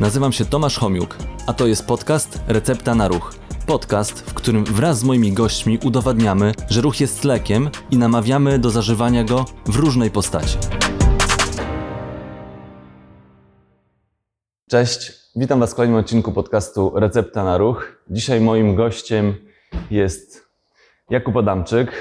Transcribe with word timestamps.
Nazywam 0.00 0.32
się 0.32 0.44
Tomasz 0.44 0.78
Homiuk, 0.78 1.16
a 1.46 1.52
to 1.52 1.66
jest 1.66 1.86
podcast 1.86 2.40
Recepta 2.48 2.94
na 2.94 3.08
Ruch. 3.08 3.34
Podcast, 3.66 4.30
w 4.30 4.34
którym 4.34 4.64
wraz 4.64 4.98
z 4.98 5.04
moimi 5.04 5.32
gośćmi 5.32 5.78
udowadniamy, 5.84 6.52
że 6.68 6.80
ruch 6.80 7.00
jest 7.00 7.24
lekiem 7.24 7.70
i 7.90 7.96
namawiamy 7.96 8.58
do 8.58 8.70
zażywania 8.70 9.24
go 9.24 9.44
w 9.66 9.76
różnej 9.76 10.10
postaci. 10.10 10.58
Cześć, 14.70 15.12
witam 15.36 15.60
Was 15.60 15.72
w 15.72 15.74
kolejnym 15.74 16.00
odcinku 16.00 16.32
podcastu 16.32 16.92
Recepta 16.94 17.44
na 17.44 17.58
Ruch. 17.58 18.02
Dzisiaj 18.10 18.40
moim 18.40 18.74
gościem 18.74 19.34
jest 19.90 20.46
Jakub 21.10 21.36
Adamczyk, 21.36 21.92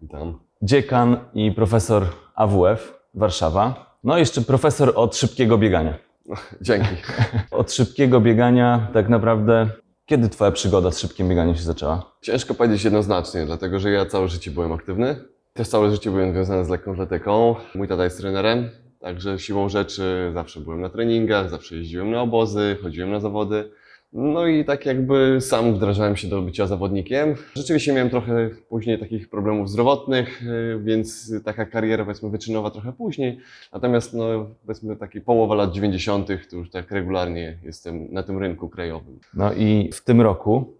Witam. 0.00 0.40
dziekan 0.62 1.16
i 1.34 1.52
profesor 1.52 2.06
AWF 2.34 2.94
Warszawa. 3.14 3.96
No 4.04 4.16
i 4.16 4.20
jeszcze 4.20 4.40
profesor 4.42 4.92
od 4.96 5.16
szybkiego 5.16 5.58
biegania. 5.58 6.03
Dzięki. 6.60 6.88
Od 7.50 7.72
szybkiego 7.72 8.20
biegania 8.20 8.88
tak 8.92 9.08
naprawdę, 9.08 9.68
kiedy 10.06 10.28
Twoja 10.28 10.50
przygoda 10.50 10.90
z 10.90 10.98
szybkim 10.98 11.28
bieganiem 11.28 11.56
się 11.56 11.62
zaczęła? 11.62 12.12
Ciężko 12.20 12.54
powiedzieć 12.54 12.84
jednoznacznie, 12.84 13.46
dlatego 13.46 13.78
że 13.78 13.90
ja 13.90 14.06
całe 14.06 14.28
życie 14.28 14.50
byłem 14.50 14.72
aktywny. 14.72 15.16
Też 15.52 15.68
całe 15.68 15.90
życie 15.90 16.10
byłem 16.10 16.32
związany 16.32 16.64
z 16.64 16.68
lekką 16.68 16.92
atletyką. 16.92 17.54
Mój 17.74 17.88
tata 17.88 18.04
jest 18.04 18.18
trenerem, 18.18 18.70
także 19.00 19.38
siłą 19.38 19.68
rzeczy 19.68 20.30
zawsze 20.34 20.60
byłem 20.60 20.80
na 20.80 20.90
treningach, 20.90 21.50
zawsze 21.50 21.76
jeździłem 21.76 22.10
na 22.10 22.22
obozy, 22.22 22.76
chodziłem 22.82 23.10
na 23.10 23.20
zawody. 23.20 23.70
No 24.14 24.46
i 24.46 24.64
tak 24.64 24.86
jakby 24.86 25.38
sam 25.40 25.74
wdrażałem 25.74 26.16
się 26.16 26.28
do 26.28 26.42
bycia 26.42 26.66
zawodnikiem. 26.66 27.34
Rzeczywiście 27.56 27.92
miałem 27.92 28.10
trochę 28.10 28.50
później 28.68 28.98
takich 28.98 29.28
problemów 29.28 29.70
zdrowotnych, 29.70 30.42
yy, 30.42 30.80
więc 30.82 31.32
taka 31.44 31.66
kariera 31.66 32.04
powiedzmy 32.04 32.30
wyczynowa 32.30 32.70
trochę 32.70 32.92
później. 32.92 33.38
Natomiast 33.72 34.14
no 34.14 34.24
powiedzmy 34.66 34.96
taki 34.96 35.20
połowa 35.20 35.54
lat 35.54 35.72
90. 35.72 36.28
to 36.50 36.56
już 36.56 36.70
tak 36.70 36.90
regularnie 36.90 37.58
jestem 37.62 38.12
na 38.12 38.22
tym 38.22 38.38
rynku 38.38 38.68
krajowym. 38.68 39.18
No 39.34 39.52
i 39.52 39.90
w 39.92 40.04
tym 40.04 40.20
roku 40.20 40.74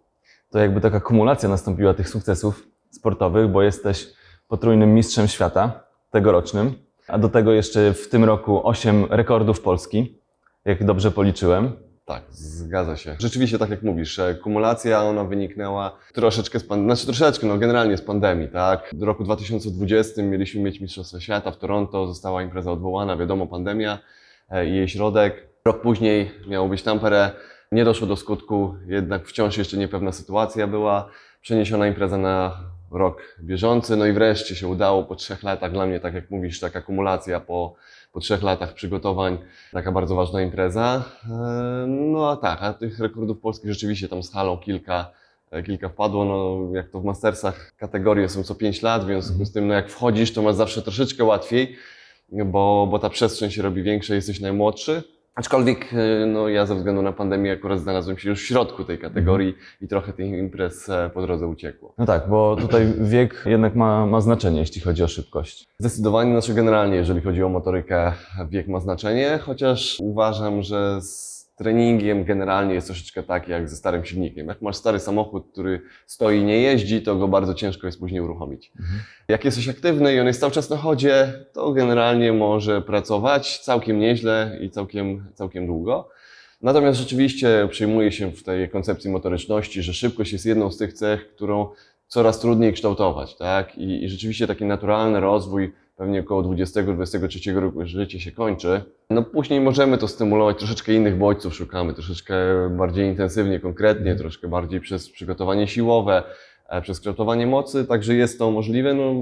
to 0.50 0.58
jakby 0.58 0.80
taka 0.80 1.00
kumulacja 1.00 1.48
nastąpiła 1.48 1.94
tych 1.94 2.08
sukcesów 2.08 2.68
sportowych, 2.90 3.48
bo 3.48 3.62
jesteś 3.62 4.06
potrójnym 4.48 4.94
mistrzem 4.94 5.28
świata 5.28 5.84
tegorocznym, 6.10 6.72
a 7.08 7.18
do 7.18 7.28
tego 7.28 7.52
jeszcze 7.52 7.94
w 7.94 8.08
tym 8.08 8.24
roku 8.24 8.68
8 8.68 9.04
rekordów 9.10 9.60
Polski, 9.60 10.18
jak 10.64 10.84
dobrze 10.84 11.10
policzyłem. 11.10 11.72
Tak, 12.04 12.22
zgadza 12.30 12.96
się. 12.96 13.16
Rzeczywiście, 13.18 13.58
tak 13.58 13.70
jak 13.70 13.82
mówisz, 13.82 14.18
e, 14.18 14.34
kumulacja 14.34 15.02
ona 15.02 15.24
wyniknęła 15.24 15.98
troszeczkę 16.14 16.60
z 16.60 16.64
pandemii, 16.64 16.96
znaczy 16.96 17.06
troszeczkę, 17.06 17.46
no 17.46 17.58
generalnie 17.58 17.96
z 17.96 18.02
pandemii, 18.02 18.48
tak. 18.48 18.90
W 18.92 19.02
roku 19.02 19.24
2020 19.24 20.22
mieliśmy 20.22 20.60
mieć 20.62 20.80
Mistrzostwa 20.80 21.20
Świata 21.20 21.50
w 21.50 21.58
Toronto, 21.58 22.06
została 22.06 22.42
impreza 22.42 22.72
odwołana, 22.72 23.16
wiadomo, 23.16 23.46
pandemia 23.46 23.98
e, 24.50 24.66
i 24.66 24.74
jej 24.74 24.88
środek. 24.88 25.48
Rok 25.64 25.80
później 25.80 26.30
miało 26.48 26.68
być 26.68 26.82
Tampere, 26.82 27.30
nie 27.72 27.84
doszło 27.84 28.06
do 28.06 28.16
skutku, 28.16 28.74
jednak 28.86 29.26
wciąż 29.26 29.56
jeszcze 29.56 29.76
niepewna 29.76 30.12
sytuacja 30.12 30.66
była. 30.66 31.08
Przeniesiona 31.40 31.86
impreza 31.86 32.18
na 32.18 32.60
rok 32.90 33.22
bieżący, 33.40 33.96
no 33.96 34.06
i 34.06 34.12
wreszcie 34.12 34.56
się 34.56 34.68
udało 34.68 35.04
po 35.04 35.14
trzech 35.14 35.42
latach, 35.42 35.72
dla 35.72 35.86
mnie, 35.86 36.00
tak 36.00 36.14
jak 36.14 36.30
mówisz, 36.30 36.60
taka 36.60 36.82
kumulacja 36.82 37.40
po 37.40 37.74
po 38.14 38.20
trzech 38.20 38.42
latach 38.42 38.74
przygotowań, 38.74 39.38
taka 39.72 39.92
bardzo 39.92 40.14
ważna 40.14 40.42
impreza. 40.42 41.04
E, 41.30 41.86
No 41.88 42.30
a 42.30 42.36
tak, 42.36 42.62
a 42.62 42.72
tych 42.74 42.98
rekordów 43.00 43.40
polskich 43.40 43.72
rzeczywiście 43.72 44.08
tam 44.08 44.22
z 44.22 44.32
halą 44.32 44.58
kilka, 44.58 45.10
e, 45.50 45.62
kilka 45.62 45.88
wpadło. 45.88 46.24
No, 46.24 46.58
jak 46.76 46.88
to 46.90 47.00
w 47.00 47.04
Mastersach 47.04 47.74
kategorie 47.76 48.28
są 48.28 48.42
co 48.42 48.54
5 48.54 48.82
lat, 48.82 49.02
w 49.02 49.06
związku 49.06 49.44
z 49.44 49.52
tym 49.52 49.66
no, 49.68 49.74
jak 49.74 49.90
wchodzisz, 49.90 50.32
to 50.32 50.42
masz 50.42 50.54
zawsze 50.54 50.82
troszeczkę 50.82 51.24
łatwiej, 51.24 51.76
bo, 52.32 52.88
bo 52.90 52.98
ta 52.98 53.10
przestrzeń 53.10 53.50
się 53.50 53.62
robi 53.62 53.82
większa, 53.82 54.14
jesteś 54.14 54.40
najmłodszy. 54.40 55.02
Aczkolwiek 55.34 55.92
e, 55.92 56.26
no, 56.26 56.48
ja 56.48 56.66
ze 56.66 56.74
względu 56.74 57.02
na 57.02 57.12
pandemię 57.12 57.52
akurat 57.52 57.80
znalazłem 57.80 58.18
się 58.18 58.28
już 58.28 58.42
w 58.42 58.46
środku 58.46 58.84
tej 58.84 58.98
kategorii 58.98 59.54
i 59.80 59.88
trochę 59.88 60.12
tych 60.12 60.26
imprez 60.26 60.88
e, 60.88 61.10
po 61.14 61.22
drodze 61.22 61.46
uciekło. 61.46 61.94
No 61.98 62.06
tak, 62.06 62.28
bo 62.28 62.56
tutaj 62.60 62.86
wiek 63.00 63.42
jednak 63.46 63.74
ma, 63.74 64.06
ma 64.06 64.20
znaczenie, 64.20 64.60
jeśli 64.60 64.80
chodzi 64.80 65.02
o 65.02 65.08
szybkość. 65.08 65.68
Zdecydowanie, 65.78 66.32
znaczy 66.32 66.54
generalnie, 66.54 66.96
jeżeli 66.96 67.20
chodzi 67.20 67.42
o 67.42 67.48
motorykę, 67.48 68.12
wiek 68.48 68.68
ma 68.68 68.80
znaczenie, 68.80 69.38
chociaż 69.42 69.96
uważam, 70.00 70.62
że 70.62 71.00
z 71.02 71.33
treningiem 71.56 72.24
generalnie 72.24 72.74
jest 72.74 72.86
troszeczkę 72.86 73.22
tak 73.22 73.48
jak 73.48 73.68
ze 73.68 73.76
starym 73.76 74.04
silnikiem. 74.04 74.48
Jak 74.48 74.62
masz 74.62 74.76
stary 74.76 74.98
samochód, 74.98 75.52
który 75.52 75.80
stoi 76.06 76.38
i 76.38 76.44
nie 76.44 76.60
jeździ, 76.60 77.02
to 77.02 77.16
go 77.16 77.28
bardzo 77.28 77.54
ciężko 77.54 77.86
jest 77.86 77.98
później 77.98 78.20
uruchomić. 78.20 78.72
Jak 79.28 79.44
jesteś 79.44 79.68
aktywny 79.68 80.14
i 80.14 80.20
on 80.20 80.26
jest 80.26 80.40
cały 80.40 80.52
czas 80.52 80.70
na 80.70 80.76
chodzie, 80.76 81.32
to 81.52 81.72
generalnie 81.72 82.32
może 82.32 82.82
pracować 82.82 83.58
całkiem 83.58 83.98
nieźle 83.98 84.58
i 84.60 84.70
całkiem, 84.70 85.24
całkiem 85.34 85.66
długo. 85.66 86.08
Natomiast 86.62 86.98
rzeczywiście 86.98 87.68
przyjmuje 87.70 88.12
się 88.12 88.30
w 88.30 88.42
tej 88.42 88.70
koncepcji 88.70 89.10
motoryczności, 89.10 89.82
że 89.82 89.94
szybkość 89.94 90.32
jest 90.32 90.46
jedną 90.46 90.70
z 90.70 90.78
tych 90.78 90.92
cech, 90.92 91.34
którą 91.34 91.68
coraz 92.06 92.40
trudniej 92.40 92.72
kształtować, 92.72 93.36
tak? 93.36 93.78
I, 93.78 94.04
i 94.04 94.08
rzeczywiście 94.08 94.46
taki 94.46 94.64
naturalny 94.64 95.20
rozwój, 95.20 95.72
pewnie 95.96 96.20
około 96.20 96.42
20-23 96.42 97.54
roku 97.54 97.86
życie 97.86 98.20
się 98.20 98.32
kończy. 98.32 98.82
No 99.10 99.22
później 99.22 99.60
możemy 99.60 99.98
to 99.98 100.08
stymulować, 100.08 100.58
troszeczkę 100.58 100.92
innych 100.92 101.18
bodźców 101.18 101.54
szukamy, 101.54 101.94
troszeczkę 101.94 102.34
bardziej 102.70 103.06
intensywnie, 103.06 103.60
konkretnie, 103.60 104.16
troszkę 104.16 104.48
bardziej 104.48 104.80
przez 104.80 105.10
przygotowanie 105.10 105.68
siłowe, 105.68 106.22
przez 106.80 107.00
kształtowanie 107.00 107.46
mocy, 107.46 107.84
także 107.84 108.14
jest 108.14 108.38
to 108.38 108.50
możliwe. 108.50 108.94
No, 108.94 109.14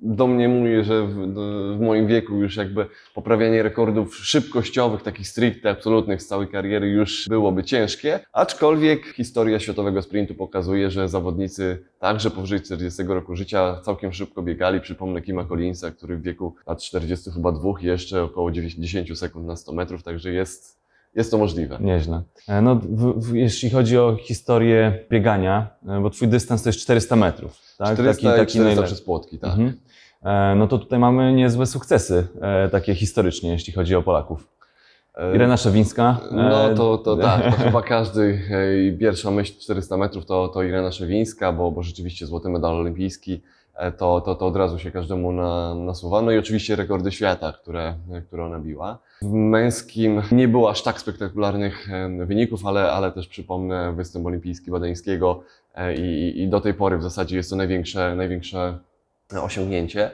do 0.00 0.26
mnie 0.26 0.48
mówię, 0.48 0.84
że 0.84 1.06
w, 1.06 1.34
w 1.76 1.80
moim 1.80 2.06
wieku 2.06 2.36
już 2.36 2.56
jakby 2.56 2.86
poprawianie 3.14 3.62
rekordów 3.62 4.16
szybkościowych, 4.16 5.02
takich 5.02 5.28
stricte 5.28 5.70
absolutnych 5.70 6.22
z 6.22 6.26
całej 6.26 6.48
kariery 6.48 6.88
już 6.88 7.26
byłoby 7.28 7.64
ciężkie, 7.64 8.20
aczkolwiek 8.32 9.06
historia 9.06 9.60
światowego 9.60 10.02
sprintu 10.02 10.34
pokazuje, 10.34 10.90
że 10.90 11.08
zawodnicy 11.08 11.84
także 11.98 12.30
powyżej 12.30 12.60
40 12.60 13.02
roku 13.02 13.36
życia 13.36 13.80
całkiem 13.84 14.12
szybko 14.12 14.42
biegali. 14.42 14.80
Przypomnę 14.80 15.22
Kima 15.22 15.44
Collinsa, 15.44 15.90
który 15.90 16.16
w 16.16 16.22
wieku 16.22 16.54
lat 16.66 16.82
40 16.82 17.30
chyba 17.30 17.52
dwóch 17.52 17.82
jeszcze 17.82 18.22
około 18.22 18.50
90 18.50 19.18
sekund 19.18 19.46
na 19.46 19.56
100 19.56 19.72
metrów, 19.72 20.02
także 20.02 20.32
jest, 20.32 20.79
jest 21.14 21.30
to 21.30 21.38
możliwe. 21.38 21.78
Nieźle. 21.80 22.22
E, 22.48 22.62
No, 22.62 22.74
w, 22.76 23.26
w, 23.26 23.34
jeśli 23.34 23.70
chodzi 23.70 23.98
o 23.98 24.16
historię 24.16 24.98
biegania, 25.10 25.70
e, 25.88 26.00
bo 26.00 26.10
Twój 26.10 26.28
dystans 26.28 26.62
to 26.62 26.68
jest 26.68 26.78
400 26.78 27.16
metrów, 27.16 27.58
tak? 27.78 27.92
400 27.94 28.28
i 28.28 28.32
400 28.32 28.58
najlepszy. 28.58 28.86
przez 28.86 29.02
płotki, 29.02 29.38
tak. 29.38 29.50
Mhm. 29.50 29.72
E, 30.22 30.54
No 30.56 30.66
to 30.66 30.78
tutaj 30.78 30.98
mamy 30.98 31.32
niezłe 31.32 31.66
sukcesy, 31.66 32.26
takie 32.72 32.94
historycznie, 32.94 33.50
jeśli 33.50 33.72
chodzi 33.72 33.94
o 33.96 34.02
Polaków. 34.02 34.48
Irena 35.34 35.56
Szewińska. 35.56 36.20
No 36.32 36.74
to, 36.74 36.98
to 36.98 37.16
tak, 37.16 37.44
to 37.44 37.50
chyba 37.64 37.82
każdy, 37.82 38.40
pierwsza 39.00 39.30
myśl 39.30 39.52
400 39.60 39.96
metrów 39.96 40.26
to, 40.26 40.48
to 40.48 40.62
Irena 40.62 40.92
Szewińska, 40.92 41.52
bo, 41.52 41.70
bo 41.70 41.82
rzeczywiście 41.82 42.26
złoty 42.26 42.48
medal 42.48 42.74
olimpijski, 42.76 43.40
to, 43.98 44.20
to, 44.20 44.34
to 44.34 44.46
od 44.46 44.56
razu 44.56 44.78
się 44.78 44.90
każdemu 44.90 45.32
na, 45.32 45.74
nasuwa. 45.74 46.22
No 46.22 46.30
i 46.30 46.38
oczywiście 46.38 46.76
rekordy 46.76 47.12
świata, 47.12 47.52
które, 47.52 47.94
które 48.26 48.44
ona 48.44 48.58
biła. 48.58 48.98
W 49.22 49.32
męskim 49.32 50.22
nie 50.32 50.48
było 50.48 50.70
aż 50.70 50.82
tak 50.82 51.00
spektakularnych 51.00 51.92
e, 51.92 52.26
wyników, 52.26 52.66
ale, 52.66 52.92
ale 52.92 53.12
też 53.12 53.28
przypomnę 53.28 53.92
występ 53.96 54.26
olimpijski 54.26 54.70
Badeńskiego 54.70 55.42
e, 55.74 55.94
i, 55.94 56.40
i 56.42 56.48
do 56.48 56.60
tej 56.60 56.74
pory 56.74 56.98
w 56.98 57.02
zasadzie 57.02 57.36
jest 57.36 57.50
to 57.50 57.56
największe, 57.56 58.16
największe 58.16 58.78
osiągnięcie. 59.42 60.10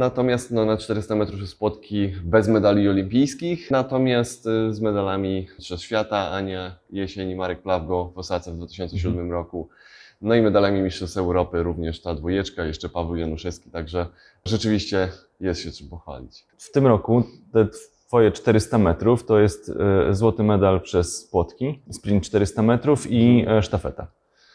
Natomiast 0.00 0.50
no, 0.50 0.64
na 0.64 0.76
400 0.76 1.14
metrów 1.14 1.40
jest 1.40 1.52
spotki 1.52 2.12
bez 2.24 2.48
medali 2.48 2.88
olimpijskich, 2.88 3.70
natomiast 3.70 4.44
z 4.70 4.80
medalami 4.80 5.48
Mistrzostw 5.58 5.86
Świata 5.86 6.30
Ania 6.30 6.76
Jesień 6.90 7.30
i 7.30 7.36
Marek 7.36 7.62
Plawgo 7.62 8.12
w 8.14 8.18
Osace 8.18 8.52
w 8.52 8.56
2007 8.56 9.32
roku. 9.32 9.68
No 10.20 10.34
i 10.34 10.42
medalami 10.42 10.80
Mistrzostw 10.80 11.16
Europy 11.16 11.62
również 11.62 12.02
ta 12.02 12.14
dwójeczka, 12.14 12.64
jeszcze 12.64 12.88
Paweł 12.88 13.16
Januszewski, 13.16 13.70
także 13.70 14.06
rzeczywiście 14.44 15.08
jest 15.40 15.60
się 15.60 15.72
czym 15.72 15.88
pochwalić. 15.88 16.46
W 16.58 16.72
tym 16.72 16.86
roku 16.86 17.22
te 17.52 17.68
Twoje 18.14 18.32
400 18.32 18.78
metrów 18.78 19.26
to 19.26 19.38
jest 19.38 19.72
e, 20.08 20.14
złoty 20.14 20.42
medal 20.42 20.80
przez 20.80 21.24
płotki, 21.24 21.82
sprint 21.92 22.24
400 22.24 22.62
metrów 22.62 23.10
i 23.10 23.44
e, 23.48 23.62
sztafeta. 23.62 24.06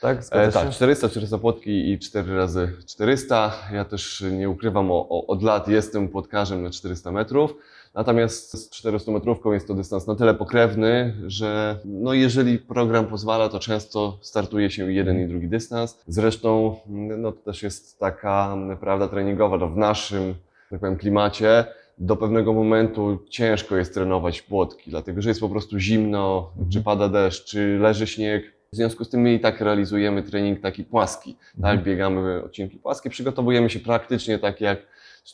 Tak? 0.02 0.18
E, 0.32 0.52
tak, 0.52 0.66
się? 0.66 0.72
400, 0.72 1.10
400 1.10 1.38
płotki 1.38 1.92
i 1.92 2.00
4 2.00 2.36
razy 2.36 2.74
400. 2.88 3.54
Ja 3.74 3.86
też 3.86 4.24
nie 4.32 4.50
ukrywam, 4.50 4.92
o, 4.92 5.10
o, 5.10 5.28
od 5.28 5.44
lat 5.44 5.68
jestem 5.68 6.10
płotkarzem 6.10 6.64
na 6.64 6.70
400 6.70 7.12
metrów. 7.12 7.56
Natomiast 7.96 8.52
z 8.52 8.70
400 8.70 9.12
metrówką 9.12 9.52
jest 9.52 9.68
to 9.68 9.74
dystans 9.74 10.08
na 10.08 10.16
tyle 10.16 10.34
pokrewny, 10.34 11.16
że 11.28 11.80
no 11.86 12.14
jeżeli 12.14 12.60
program 12.60 13.06
pozwala, 13.06 13.50
to 13.50 13.60
często 13.60 14.18
startuje 14.22 14.72
się 14.72 14.92
jeden 14.92 15.22
i 15.22 15.28
drugi 15.28 15.48
dystans. 15.48 16.00
Zresztą 16.08 16.76
no 17.18 17.32
to 17.32 17.42
też 17.42 17.64
jest 17.64 18.00
taka 18.00 18.58
prawda 18.80 19.08
treningowa, 19.08 19.58
no 19.58 19.68
w 19.68 19.78
naszym 19.78 20.36
tak 20.70 20.80
powiem, 20.80 20.98
klimacie 20.98 21.66
do 21.98 22.16
pewnego 22.16 22.54
momentu 22.54 23.20
ciężko 23.30 23.78
jest 23.78 23.94
trenować 23.94 24.42
płotki, 24.42 24.90
dlatego 24.92 25.22
że 25.22 25.30
jest 25.30 25.42
po 25.42 25.50
prostu 25.50 25.80
zimno, 25.80 26.52
czy 26.74 26.82
pada 26.82 27.10
deszcz, 27.10 27.46
czy 27.46 27.78
leży 27.82 28.08
śnieg. 28.08 28.44
W 28.74 28.76
związku 28.76 29.04
z 29.04 29.10
tym 29.10 29.22
my 29.22 29.34
i 29.34 29.40
tak 29.40 29.62
realizujemy 29.62 30.24
trening 30.24 30.62
taki 30.62 30.84
płaski, 30.84 31.38
tak? 31.62 31.84
Biegamy 31.84 32.44
odcinki 32.44 32.78
płaskie, 32.78 33.10
przygotowujemy 33.10 33.70
się 33.70 33.80
praktycznie 33.80 34.40
tak 34.40 34.62
jak 34.62 34.80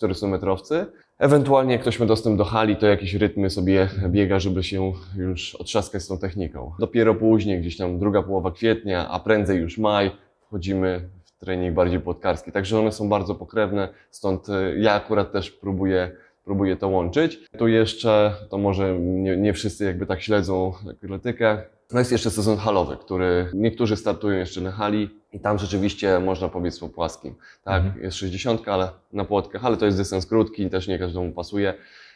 400-metrowcy. 0.01 0.85
Ewentualnie 1.19 1.73
jak 1.73 1.81
ktoś 1.81 1.99
ma 1.99 2.05
dostęp 2.05 2.37
do 2.37 2.43
hali, 2.45 2.75
to 2.75 2.87
jakieś 2.87 3.13
rytmy 3.13 3.49
sobie 3.49 3.89
biega, 4.09 4.39
żeby 4.39 4.63
się 4.63 4.93
już 5.17 5.55
otrzaskać 5.55 6.03
z 6.03 6.07
tą 6.07 6.17
techniką. 6.17 6.71
Dopiero 6.79 7.15
później, 7.15 7.59
gdzieś 7.59 7.77
tam 7.77 7.99
druga 7.99 8.23
połowa 8.23 8.51
kwietnia, 8.51 9.09
a 9.09 9.19
prędzej 9.19 9.59
już 9.59 9.77
maj, 9.77 10.11
wchodzimy 10.41 11.09
w 11.23 11.31
trening 11.39 11.75
bardziej 11.75 11.99
płotkarski. 11.99 12.51
Także 12.51 12.79
one 12.79 12.91
są 12.91 13.09
bardzo 13.09 13.35
pokrewne, 13.35 13.89
stąd 14.11 14.49
e, 14.49 14.77
ja 14.77 14.93
akurat 14.93 15.31
też 15.31 15.51
próbuję, 15.51 16.11
próbuję 16.45 16.75
to 16.75 16.87
łączyć. 16.87 17.39
Tu 17.57 17.67
jeszcze, 17.67 18.33
to 18.49 18.57
może 18.57 18.99
nie, 18.99 19.37
nie 19.37 19.53
wszyscy 19.53 19.85
jakby 19.85 20.05
tak 20.05 20.21
śledzą 20.21 20.73
atletykę, 21.03 21.63
no 21.93 21.99
jest 21.99 22.11
jeszcze 22.11 22.31
sezon 22.31 22.57
halowy, 22.57 22.97
który 22.97 23.49
niektórzy 23.53 23.95
startują 23.95 24.37
jeszcze 24.39 24.61
na 24.61 24.71
hali 24.71 25.09
i 25.33 25.39
tam 25.39 25.59
rzeczywiście 25.59 26.19
można 26.19 26.49
pobiec 26.49 26.79
po 26.79 26.89
płaskim. 26.89 27.35
Tak, 27.63 27.83
Mhm. 27.83 28.03
jest 28.03 28.17
60, 28.17 28.67
ale 28.67 28.89
na 29.13 29.25
płotkach, 29.25 29.65
ale 29.65 29.77
to 29.77 29.85
jest 29.85 29.97
dystans 29.97 30.25
krótki, 30.25 30.69
też 30.69 30.87
nie 30.87 30.99
każdemu 30.99 31.31
pasuje, 31.31 31.73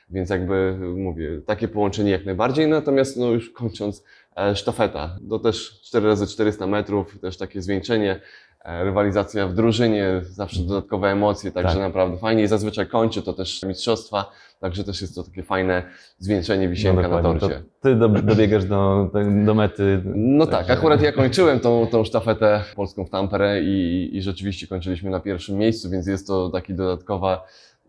więc 0.10 0.30
jakby 0.30 0.78
mówię, 0.96 1.42
takie 1.46 1.68
połączenie 1.68 2.12
jak 2.12 2.26
najbardziej. 2.26 2.68
Natomiast 2.68 3.18
no 3.18 3.26
już 3.32 3.50
kończąc, 3.50 4.04
e, 4.38 4.56
sztafeta, 4.56 5.18
to 5.30 5.40
też 5.40 5.82
4 5.84 6.08
razy 6.08 6.28
400 6.28 6.68
metrów, 6.68 7.20
też 7.20 7.38
takie 7.38 7.62
zwieńczenie. 7.62 8.22
E, 8.66 8.84
Rywalizacja 8.84 9.48
w 9.48 9.54
drużynie, 9.54 10.22
zawsze 10.24 10.60
dodatkowe 10.60 11.08
emocje, 11.12 11.52
także 11.52 11.74
Tak. 11.74 11.84
naprawdę 11.84 12.18
fajnie 12.18 12.44
i 12.44 12.48
zazwyczaj 12.48 12.88
kończy 12.88 13.22
to 13.22 13.34
też 13.34 13.64
mistrzostwa, 13.64 14.32
także 14.60 14.84
też 14.84 15.02
jest 15.02 15.16
to 15.16 15.24
takie 15.24 15.44
fajne 15.44 15.84
zwieńczenie 16.18 16.70
wisienka 16.70 17.02
na 17.02 17.08
dokładnie. 17.10 17.40
torcie. 17.40 17.56
To 17.60 17.64
ty 17.82 17.96
do, 17.96 18.10
dobiegasz 18.10 18.66
do, 18.66 19.10
do 19.46 19.54
mety. 19.54 20.02
No 20.06 20.46
tak, 20.46 20.56
Także- 20.56 20.74
akurat 20.74 21.02
ja 21.02 21.12
kończyłem 21.12 21.60
tą, 21.60 21.88
tą 21.88 22.04
sztafetę 22.04 22.64
polską 22.76 23.06
w 23.06 23.10
Tampere 23.10 23.62
i, 23.64 24.10
i 24.18 24.22
rzeczywiście 24.22 24.68
kończyliśmy 24.68 25.10
na 25.10 25.20
pierwszym 25.20 25.58
miejscu, 25.58 25.90
więc 25.90 26.08
jest 26.08 26.28
to 26.28 26.50
taki 26.50 26.74
dodatkowa, 26.74 27.46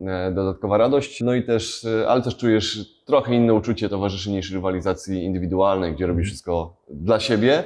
e, 0.06 0.32
dodatkowa 0.32 0.78
radość. 0.78 1.20
No 1.20 1.34
i 1.34 1.43
też, 1.43 1.84
e, 1.84 2.08
ale 2.08 2.23
też 2.23 2.37
czujesz 2.37 3.00
trochę 3.05 3.34
inne 3.34 3.55
uczucie 3.55 3.88
towarzyszy 3.88 4.31
niż 4.31 4.52
rywalizacji 4.52 5.25
indywidualnej, 5.25 5.93
gdzie 5.94 6.06
robisz 6.06 6.26
wszystko 6.26 6.76
dla 6.90 7.20
siebie. 7.20 7.64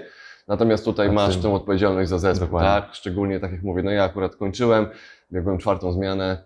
Natomiast 0.49 0.85
tutaj 0.85 1.13
masz 1.13 1.25
Absolutnie. 1.25 1.51
tę 1.51 1.57
odpowiedzialność 1.57 2.11
za 2.11 2.19
zespół, 2.19 2.47
Dokładnie. 2.47 2.69
tak? 2.69 2.95
Szczególnie 2.95 3.41
tak 3.41 3.53
jak 3.53 3.63
mówię, 3.63 3.83
no 3.83 3.91
ja 3.91 4.05
akurat 4.05 4.37
kończyłem, 4.37 4.87
biegłem 5.33 5.59
czwartą 5.59 5.93
zmianę, 5.93 6.39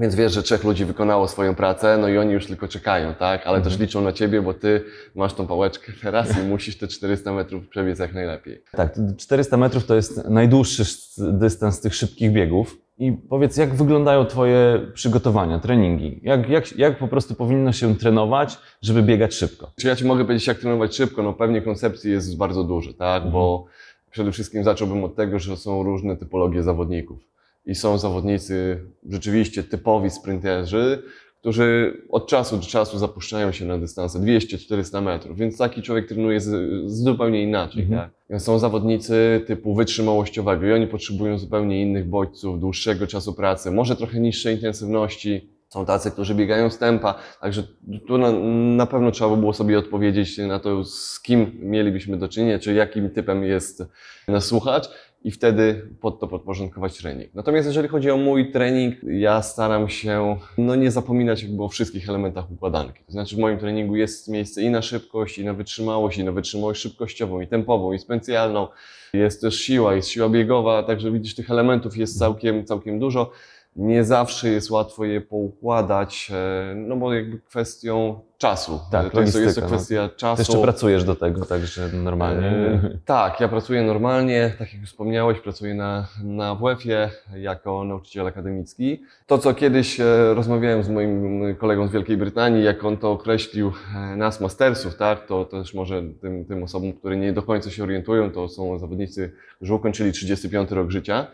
więc 0.00 0.14
wiesz, 0.14 0.32
że 0.32 0.42
trzech 0.42 0.64
ludzi 0.64 0.84
wykonało 0.84 1.28
swoją 1.28 1.54
pracę, 1.54 1.98
no 2.00 2.08
i 2.08 2.18
oni 2.18 2.32
już 2.32 2.46
tylko 2.46 2.68
czekają, 2.68 3.14
tak? 3.14 3.46
Ale 3.46 3.56
Mhm. 3.56 3.62
też 3.64 3.80
liczą 3.80 4.00
na 4.00 4.12
ciebie, 4.12 4.42
bo 4.42 4.54
ty 4.54 4.84
masz 5.14 5.34
tą 5.34 5.46
pałeczkę 5.46 5.92
teraz 6.02 6.38
i 6.38 6.42
musisz 6.42 6.78
te 6.78 6.88
400 6.88 7.32
metrów 7.32 7.68
przebiec 7.68 7.98
jak 7.98 8.14
najlepiej. 8.14 8.62
Tak, 8.72 8.94
400 9.18 9.56
metrów 9.56 9.86
to 9.86 9.94
jest 9.94 10.28
najdłuższy 10.28 10.82
sz- 10.82 11.38
dystans 11.38 11.80
tych 11.80 11.94
szybkich 11.94 12.32
biegów. 12.32 12.76
I 12.98 13.12
powiedz, 13.12 13.56
jak 13.56 13.74
wyglądają 13.74 14.24
Twoje 14.24 14.80
przygotowania, 14.94 15.58
treningi? 15.58 16.20
Jak, 16.22 16.48
jak, 16.48 16.78
jak 16.78 16.98
po 16.98 17.08
prostu 17.08 17.34
powinno 17.34 17.72
się 17.72 17.96
trenować, 17.96 18.58
żeby 18.82 19.02
biegać 19.02 19.34
szybko? 19.34 19.70
Czy 19.80 19.88
ja 19.88 19.96
ci 19.96 20.04
mogę 20.04 20.24
powiedzieć, 20.24 20.46
jak 20.46 20.58
trenować 20.58 20.96
szybko? 20.96 21.22
No 21.22 21.32
pewnie 21.32 21.62
koncepcji 21.62 22.10
jest 22.10 22.36
bardzo 22.36 22.64
dużo, 22.64 22.92
tak? 22.92 23.30
Bo 23.30 23.64
przede 24.10 24.32
wszystkim 24.32 24.64
zacząłbym 24.64 25.04
od 25.04 25.16
tego, 25.16 25.38
że 25.38 25.56
są 25.56 25.82
różne 25.82 26.16
typologie 26.16 26.62
zawodników. 26.62 27.18
I 27.66 27.74
są 27.74 27.98
zawodnicy 27.98 28.84
rzeczywiście 29.08 29.62
typowi 29.62 30.10
sprinterzy, 30.10 31.02
którzy 31.42 31.96
od 32.08 32.26
czasu 32.26 32.56
do 32.56 32.62
czasu 32.62 32.98
zapuszczają 32.98 33.52
się 33.52 33.64
na 33.64 33.78
dystanse 33.78 34.18
200-400 34.18 35.02
metrów, 35.02 35.38
więc 35.38 35.58
taki 35.58 35.82
człowiek 35.82 36.08
trenuje 36.08 36.40
z, 36.40 36.44
z 36.90 37.02
zupełnie 37.02 37.42
inaczej. 37.42 37.82
Mhm. 37.82 38.10
Tak? 38.28 38.40
Są 38.40 38.58
zawodnicy 38.58 39.44
typu 39.46 39.74
wytrzymałościowego 39.74 40.66
i 40.66 40.72
oni 40.72 40.86
potrzebują 40.86 41.38
zupełnie 41.38 41.82
innych 41.82 42.08
bodźców, 42.08 42.60
dłuższego 42.60 43.06
czasu 43.06 43.34
pracy, 43.34 43.70
może 43.70 43.96
trochę 43.96 44.20
niższej 44.20 44.54
intensywności. 44.54 45.48
Są 45.68 45.86
tacy, 45.86 46.10
którzy 46.10 46.34
biegają 46.34 46.70
z 46.70 46.78
tempa, 46.78 47.14
także 47.40 47.62
tu 48.06 48.18
na, 48.18 48.32
na 48.76 48.86
pewno 48.86 49.10
trzeba 49.10 49.30
by 49.30 49.36
było 49.36 49.52
sobie 49.52 49.78
odpowiedzieć 49.78 50.38
na 50.38 50.58
to, 50.58 50.84
z 50.84 51.20
kim 51.20 51.52
mielibyśmy 51.60 52.16
do 52.16 52.28
czynienia, 52.28 52.58
czy 52.58 52.74
jakim 52.74 53.10
typem 53.10 53.44
jest 53.44 53.82
nas 54.28 54.44
słuchacz 54.44 54.90
i 55.24 55.30
wtedy 55.30 55.88
pod 56.00 56.20
to 56.20 56.28
podporządkować 56.28 56.98
trening. 56.98 57.34
Natomiast 57.34 57.66
jeżeli 57.66 57.88
chodzi 57.88 58.10
o 58.10 58.16
mój 58.16 58.50
trening, 58.52 58.94
ja 59.02 59.42
staram 59.42 59.88
się 59.88 60.36
no, 60.58 60.74
nie 60.74 60.90
zapominać 60.90 61.42
jakby 61.42 61.62
o 61.62 61.68
wszystkich 61.68 62.08
elementach 62.08 62.50
układanki. 62.50 63.04
To 63.06 63.12
znaczy 63.12 63.36
w 63.36 63.38
moim 63.38 63.58
treningu 63.58 63.96
jest 63.96 64.28
miejsce 64.28 64.62
i 64.62 64.70
na 64.70 64.82
szybkość, 64.82 65.38
i 65.38 65.44
na 65.44 65.54
wytrzymałość, 65.54 66.18
i 66.18 66.24
na 66.24 66.32
wytrzymałość 66.32 66.80
szybkościową, 66.80 67.40
i 67.40 67.46
tempową, 67.46 67.92
i 67.92 67.98
specjalną. 67.98 68.68
Jest 69.12 69.40
też 69.40 69.60
siła, 69.60 69.94
jest 69.94 70.08
siła 70.08 70.28
biegowa, 70.28 70.82
także 70.82 71.10
widzisz, 71.10 71.34
tych 71.34 71.50
elementów 71.50 71.96
jest 71.96 72.18
całkiem, 72.18 72.64
całkiem 72.64 72.98
dużo. 72.98 73.30
Nie 73.76 74.04
zawsze 74.04 74.48
jest 74.48 74.70
łatwo 74.70 75.04
je 75.04 75.20
poukładać, 75.20 76.30
e, 76.34 76.74
no 76.74 76.96
bo 76.96 77.14
jakby 77.14 77.38
kwestią 77.38 78.20
czasu. 78.38 78.80
Tak, 78.90 79.10
to 79.12 79.20
jest, 79.20 79.34
jest 79.34 79.34
to 79.34 79.40
logistyka, 79.40 79.66
no. 79.66 79.76
kwestia 79.76 80.08
Ty 80.08 80.16
czasu. 80.16 80.42
jeszcze 80.42 80.62
pracujesz 80.62 81.04
do 81.04 81.16
tego, 81.16 81.46
także 81.46 81.88
normalnie. 81.88 82.46
E, 82.46 82.98
Tak, 83.04 83.40
ja 83.40 83.48
pracuję 83.48 83.82
normalnie, 83.82 84.52
tak 84.58 84.72
jak 84.72 84.80
już 84.80 84.90
wspomniałeś, 84.90 85.40
pracuję 85.40 85.74
na, 85.74 86.06
na 86.24 86.54
WF-ie 86.54 87.10
jako 87.36 87.84
nauczyciel 87.84 88.26
akademicki. 88.26 89.02
To, 89.26 89.38
co 89.38 89.54
kiedyś 89.54 90.00
e, 90.00 90.34
rozmawiałem 90.34 90.82
z 90.82 90.88
moim 90.88 91.56
kolegą 91.56 91.88
z 91.88 91.92
Wielkiej 91.92 92.16
Brytanii, 92.16 92.64
jak 92.64 92.84
on 92.84 92.96
to 92.96 93.12
określił 93.12 93.72
e, 93.96 94.16
nas 94.16 94.40
mastersów, 94.40 94.96
tak, 94.96 95.26
to 95.26 95.44
też 95.44 95.74
może 95.74 96.02
tym, 96.20 96.44
tym 96.44 96.62
osobom, 96.62 96.92
które 96.92 97.16
nie 97.16 97.32
do 97.32 97.42
końca 97.42 97.70
się 97.70 97.82
orientują, 97.82 98.30
to 98.30 98.48
są 98.48 98.78
zawodnicy, 98.78 99.32
którzy 99.56 99.74
ukończyli 99.74 100.12
35 100.12 100.70
rok 100.70 100.90
życia, 100.90 101.26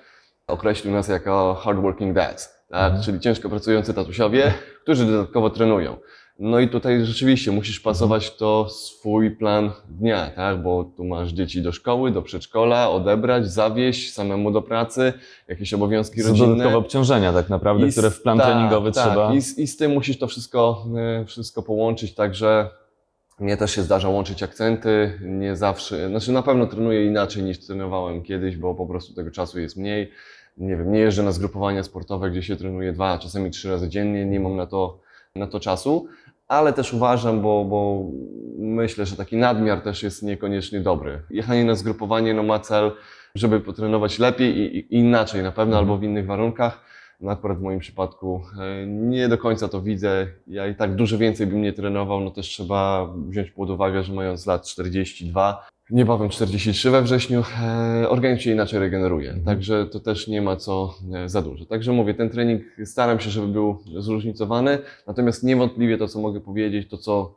określił 0.48 0.92
nas 0.94 1.08
jako 1.08 1.54
hardworking 1.64 2.14
dads, 2.14 2.48
tak, 2.68 2.84
Mhm. 2.84 3.02
czyli 3.02 3.20
ciężko 3.20 3.48
pracujący 3.48 3.94
tatusiowie, 3.94 4.54
którzy 4.82 5.06
dodatkowo 5.06 5.50
trenują. 5.50 5.96
No 6.38 6.60
i 6.60 6.68
tutaj 6.68 7.04
rzeczywiście 7.04 7.50
musisz 7.52 7.80
pasować 7.80 8.36
to 8.36 8.68
swój 8.68 9.30
plan 9.30 9.70
dnia, 9.88 10.30
tak? 10.36 10.62
Bo 10.62 10.84
tu 10.96 11.04
masz 11.04 11.28
dzieci 11.28 11.62
do 11.62 11.72
szkoły, 11.72 12.10
do 12.10 12.22
przedszkola, 12.22 12.90
odebrać, 12.90 13.50
zawieźć, 13.50 14.12
samemu 14.14 14.50
do 14.50 14.62
pracy, 14.62 15.12
jakieś 15.48 15.74
obowiązki 15.74 16.20
Są 16.22 16.28
rodzinne. 16.28 16.48
dodatkowe 16.48 16.76
obciążenia 16.76 17.32
tak 17.32 17.48
naprawdę, 17.48 17.86
I 17.88 17.90
które 17.92 18.10
w 18.10 18.22
plan 18.22 18.38
tak, 18.38 18.46
treningowy 18.46 18.92
tak. 18.92 19.04
trzeba... 19.08 19.32
I 19.34 19.40
z, 19.40 19.58
I 19.58 19.66
z 19.66 19.76
tym 19.76 19.92
musisz 19.92 20.18
to 20.18 20.26
wszystko, 20.26 20.84
e, 21.20 21.24
wszystko 21.24 21.62
połączyć, 21.62 22.14
także 22.14 22.70
mnie 23.40 23.56
też 23.56 23.70
się 23.74 23.82
zdarza 23.82 24.08
łączyć 24.08 24.42
akcenty, 24.42 25.18
nie 25.22 25.56
zawsze, 25.56 26.08
znaczy 26.08 26.32
na 26.32 26.42
pewno 26.42 26.66
trenuję 26.66 27.06
inaczej 27.06 27.42
niż 27.42 27.66
trenowałem 27.66 28.22
kiedyś, 28.22 28.56
bo 28.56 28.74
po 28.74 28.86
prostu 28.86 29.14
tego 29.14 29.30
czasu 29.30 29.60
jest 29.60 29.76
mniej. 29.76 30.10
Nie 30.58 30.76
wiem, 30.76 30.93
nie 30.93 30.99
jeżdżę 30.99 31.22
na 31.22 31.32
zgrupowania 31.32 31.82
sportowe, 31.82 32.31
gdzie 32.31 32.43
się 32.43 32.56
trenuje 32.56 32.93
dwa, 32.93 33.12
a 33.12 33.19
czasami 33.19 33.50
trzy 33.50 33.70
razy 33.70 33.88
dziennie, 33.88 34.26
nie 34.26 34.40
mam 34.40 34.56
na 34.56 34.66
to, 34.66 35.00
na 35.34 35.46
to 35.46 35.60
czasu, 35.60 36.06
ale 36.49 36.72
też 36.72 36.94
uważam, 36.94 37.43
bo, 37.43 37.64
bo 37.64 38.05
myślę, 38.59 39.06
że 39.06 39.16
taki 39.16 39.37
nadmiar 39.37 39.80
też 39.80 40.02
jest 40.02 40.23
niekoniecznie 40.23 40.80
dobry. 40.80 41.23
Jechanie 41.30 41.64
na 41.64 41.75
zgrupowanie 41.75 42.35
no, 42.35 42.42
ma 42.42 42.59
cel, 42.59 42.92
żeby 43.35 43.61
potrenować 43.61 44.18
lepiej 44.18 44.59
i, 44.59 44.78
i 44.78 44.99
inaczej 44.99 45.42
na 45.42 45.52
pewno, 45.52 45.78
albo 45.78 45.99
w 45.99 46.02
innych 46.02 46.26
warunkach. 46.26 46.85
No 47.21 47.30
akurat 47.30 47.59
w 47.59 47.62
moim 47.62 47.78
przypadku 47.78 48.42
e, 48.61 48.87
nie 48.87 49.28
do 49.28 49.38
końca 49.38 49.68
to 49.68 49.82
widzę. 49.82 50.26
Ja 50.47 50.66
i 50.66 50.75
tak 50.75 50.94
dużo 50.94 51.18
więcej 51.18 51.47
bym 51.47 51.62
nie 51.62 51.73
trenował, 51.73 52.21
no 52.21 52.30
też 52.30 52.47
trzeba 52.47 53.12
wziąć 53.28 53.50
pod 53.50 53.71
uwagę, 53.71 54.02
że 54.02 54.12
mając 54.12 54.47
lat 54.47 54.66
42, 54.66 55.66
niebawem 55.90 56.28
43 56.28 56.90
we 56.90 57.02
wrześniu, 57.02 57.45
e, 58.02 58.09
organizm 58.09 58.40
się 58.42 58.50
inaczej 58.50 58.78
regeneruje. 58.80 59.35
Także 59.45 59.87
to 59.87 60.00
też 60.00 60.28
nie 60.28 60.42
ma 60.42 60.57
co 60.57 60.95
e, 61.14 61.28
za 61.28 61.42
dużo. 61.42 61.64
Także 61.66 61.92
mówię, 61.92 62.14
ten 62.14 62.30
trening 62.30 62.62
staram 62.85 63.21
się, 63.21 63.30
żeby 63.30 63.47
był 63.47 63.78
zróżnicowany, 63.99 64.78
natomiast 65.07 65.42
niewątpliwie 65.42 65.99
to, 65.99 66.09
co 66.09 66.21
mogę 66.21 66.40
powiedzieć, 66.40 66.88
to 66.88 66.99
co 66.99 67.35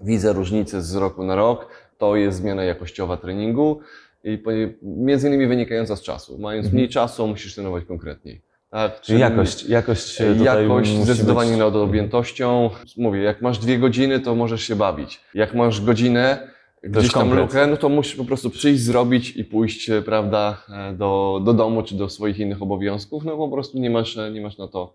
widzę 0.00 0.32
różnicę 0.32 0.82
z 0.82 0.94
roku 0.94 1.24
na 1.24 1.36
rok, 1.36 1.68
to 1.98 2.16
jest 2.16 2.38
zmiana 2.38 2.64
jakościowa 2.64 3.16
treningu 3.16 3.80
i 4.24 4.42
między 4.82 5.28
innymi 5.28 5.46
wynikająca 5.46 5.96
z 5.96 6.02
czasu. 6.02 6.38
Mając 6.38 6.66
Mhm. 6.66 6.74
mniej 6.76 6.88
czasu, 6.88 7.26
musisz 7.26 7.54
trenować 7.54 7.84
konkretniej. 7.84 8.40
Tak? 8.70 9.00
Czyli 9.00 9.20
jakość, 9.20 9.64
jakość 9.64 10.20
e, 10.20 10.34
Jakość 10.44 10.90
zdecydowanie 10.90 11.50
być... 11.50 11.58
nad 11.58 11.76
objętością. 11.76 12.70
Mówię, 12.96 13.20
jak 13.22 13.42
masz 13.42 13.58
dwie 13.58 13.78
godziny, 13.78 14.20
to 14.20 14.34
możesz 14.34 14.62
się 14.62 14.76
bawić. 14.76 15.20
Jak 15.34 15.54
masz 15.54 15.80
godzinę, 15.80 16.48
gdzieś 16.82 17.12
tam 17.12 17.22
komplet. 17.22 17.40
lukę, 17.40 17.66
no 17.66 17.76
to 17.76 17.88
musisz 17.88 18.16
po 18.16 18.24
prostu 18.24 18.50
przyjść, 18.50 18.82
zrobić 18.82 19.36
i 19.36 19.44
pójść, 19.44 19.90
e, 19.90 20.02
prawda, 20.02 20.62
e, 20.68 20.92
do, 20.92 21.40
do 21.44 21.52
domu 21.52 21.82
czy 21.82 21.94
do 21.94 22.08
swoich 22.08 22.38
innych 22.38 22.62
obowiązków. 22.62 23.24
No 23.24 23.36
po 23.36 23.48
prostu 23.48 23.78
nie 23.78 23.90
masz, 23.90 24.16
e, 24.16 24.30
nie 24.30 24.40
masz 24.40 24.58
na 24.58 24.68
to, 24.68 24.94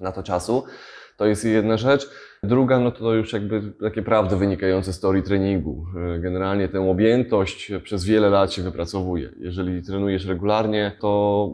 na 0.00 0.12
to 0.12 0.22
czasu. 0.22 0.64
To 1.16 1.26
jest 1.26 1.44
jedna 1.44 1.76
rzecz. 1.76 2.10
Druga, 2.42 2.78
no 2.78 2.90
to 2.90 3.14
już 3.14 3.32
jakby 3.32 3.72
takie 3.80 4.02
prawdy 4.02 4.36
wynikające 4.36 4.92
z 4.92 5.00
teorii 5.00 5.22
treningu. 5.22 5.86
Generalnie 6.20 6.68
tę 6.68 6.90
objętość 6.90 7.72
przez 7.82 8.04
wiele 8.04 8.30
lat 8.30 8.52
się 8.52 8.62
wypracowuje. 8.62 9.32
Jeżeli 9.38 9.82
trenujesz 9.82 10.26
regularnie, 10.26 10.92
to 11.00 11.50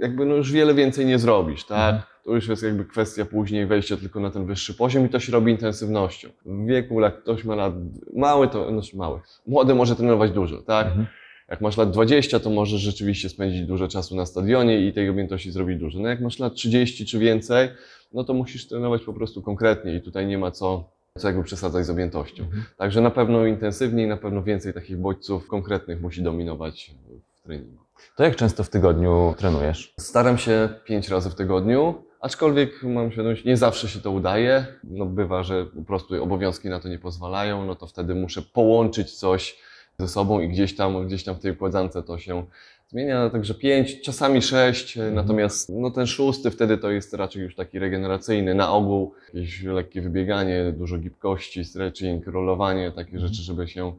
jakby 0.00 0.26
no 0.26 0.34
już 0.34 0.52
wiele 0.52 0.74
więcej 0.74 1.06
nie 1.06 1.18
zrobisz, 1.18 1.64
tak? 1.64 1.94
Mhm. 1.94 2.15
To 2.26 2.34
już 2.34 2.48
jest 2.48 2.62
jakby 2.62 2.84
kwestia 2.84 3.24
później 3.24 3.66
wejścia 3.66 3.96
tylko 3.96 4.20
na 4.20 4.30
ten 4.30 4.46
wyższy 4.46 4.74
poziom 4.74 5.06
i 5.06 5.08
to 5.08 5.20
się 5.20 5.32
robi 5.32 5.52
intensywnością. 5.52 6.28
W 6.46 6.66
wieku, 6.66 7.00
jak 7.00 7.22
ktoś 7.22 7.44
ma 7.44 7.54
lat 7.54 7.74
mały, 8.14 8.48
to 8.48 8.70
znaczy 8.70 8.96
mały, 8.96 9.20
młody 9.46 9.74
może 9.74 9.96
trenować 9.96 10.30
dużo, 10.30 10.62
tak? 10.62 10.86
Mhm. 10.86 11.06
Jak 11.48 11.60
masz 11.60 11.76
lat 11.76 11.90
20, 11.90 12.40
to 12.40 12.50
możesz 12.50 12.80
rzeczywiście 12.80 13.28
spędzić 13.28 13.62
dużo 13.62 13.88
czasu 13.88 14.16
na 14.16 14.26
stadionie 14.26 14.86
i 14.86 14.92
tej 14.92 15.08
objętości 15.08 15.50
zrobić 15.50 15.78
dużo. 15.78 15.98
No 15.98 16.08
jak 16.08 16.20
masz 16.20 16.38
lat 16.38 16.54
30 16.54 17.06
czy 17.06 17.18
więcej, 17.18 17.68
no 18.12 18.24
to 18.24 18.34
musisz 18.34 18.68
trenować 18.68 19.02
po 19.02 19.12
prostu 19.12 19.42
konkretnie 19.42 19.94
i 19.94 20.00
tutaj 20.00 20.26
nie 20.26 20.38
ma 20.38 20.50
co, 20.50 20.90
co 21.18 21.28
jakby 21.28 21.44
przesadzać 21.44 21.86
z 21.86 21.90
objętością. 21.90 22.44
Także 22.76 23.00
na 23.00 23.10
pewno 23.10 23.46
intensywniej, 23.46 24.06
na 24.06 24.16
pewno 24.16 24.42
więcej 24.42 24.74
takich 24.74 24.96
bodźców 24.96 25.48
konkretnych 25.48 26.00
musi 26.00 26.22
dominować 26.22 26.94
w 27.34 27.40
treningu. 27.42 27.78
To 28.16 28.24
jak 28.24 28.36
często 28.36 28.64
w 28.64 28.68
tygodniu 28.68 29.34
trenujesz? 29.38 29.94
Staram 30.00 30.38
się 30.38 30.68
pięć 30.84 31.08
razy 31.08 31.30
w 31.30 31.34
tygodniu, 31.34 32.05
aczkolwiek 32.20 32.82
mam 32.82 33.12
świadomość, 33.12 33.44
nie 33.44 33.56
zawsze 33.56 33.88
się 33.88 34.00
to 34.00 34.10
udaje. 34.10 34.66
No 34.84 35.06
bywa, 35.06 35.42
że 35.42 35.66
po 35.66 35.82
prostu 35.82 36.22
obowiązki 36.22 36.68
na 36.68 36.80
to 36.80 36.88
nie 36.88 36.98
pozwalają, 36.98 37.64
no 37.64 37.74
to 37.74 37.86
wtedy 37.86 38.14
muszę 38.14 38.42
połączyć 38.42 39.14
coś 39.14 39.58
ze 39.98 40.08
sobą 40.08 40.40
i 40.40 40.48
gdzieś 40.48 40.76
tam, 40.76 41.06
gdzieś 41.06 41.24
tam 41.24 41.34
w 41.34 41.40
tej 41.40 41.52
układance 41.52 41.92
to 42.06 42.18
się 42.18 42.46
zmienia. 42.88 43.30
Także 43.30 43.54
pięć, 43.54 44.00
czasami 44.00 44.42
sześć, 44.42 44.98
natomiast 45.12 45.68
no 45.68 45.90
ten 45.90 46.06
szósty 46.06 46.50
wtedy 46.50 46.78
to 46.78 46.90
jest 46.90 47.14
raczej 47.14 47.42
już 47.42 47.54
taki 47.54 47.78
regeneracyjny. 47.78 48.54
Na 48.54 48.72
ogół 48.72 49.14
jakieś 49.34 49.62
lekkie 49.62 50.00
wybieganie, 50.00 50.72
dużo 50.72 50.98
gibkości, 50.98 51.64
stretching, 51.64 52.26
rolowanie, 52.26 52.92
takie 52.92 53.18
rzeczy, 53.18 53.42
żeby 53.42 53.68
się 53.68 53.92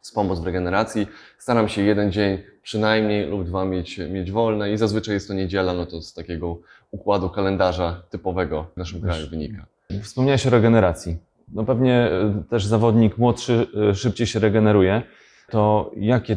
wspomóc 0.00 0.38
w 0.38 0.44
regeneracji. 0.44 1.06
Staram 1.38 1.68
się 1.68 1.82
jeden 1.82 2.12
dzień 2.12 2.38
przynajmniej 2.62 3.26
lub 3.26 3.44
dwa 3.44 3.64
mieć, 3.64 3.98
mieć 3.98 4.32
wolne 4.32 4.72
i 4.72 4.76
zazwyczaj 4.76 5.14
jest 5.14 5.28
to 5.28 5.34
niedziela, 5.34 5.74
no 5.74 5.86
to 5.86 6.02
z 6.02 6.14
takiego 6.14 6.58
układu 6.90 7.30
kalendarza 7.30 8.02
typowego 8.10 8.66
w 8.74 8.76
naszym 8.76 9.00
kraju 9.00 9.26
wynika. 9.30 9.66
Wspomniałeś 10.02 10.46
o 10.46 10.50
regeneracji. 10.50 11.16
No 11.52 11.64
pewnie 11.64 12.10
y, 12.40 12.44
też 12.50 12.66
zawodnik 12.66 13.18
młodszy 13.18 13.66
y, 13.90 13.94
szybciej 13.94 14.26
się 14.26 14.38
regeneruje. 14.38 15.02
To 15.50 15.90
jakie 15.96 16.36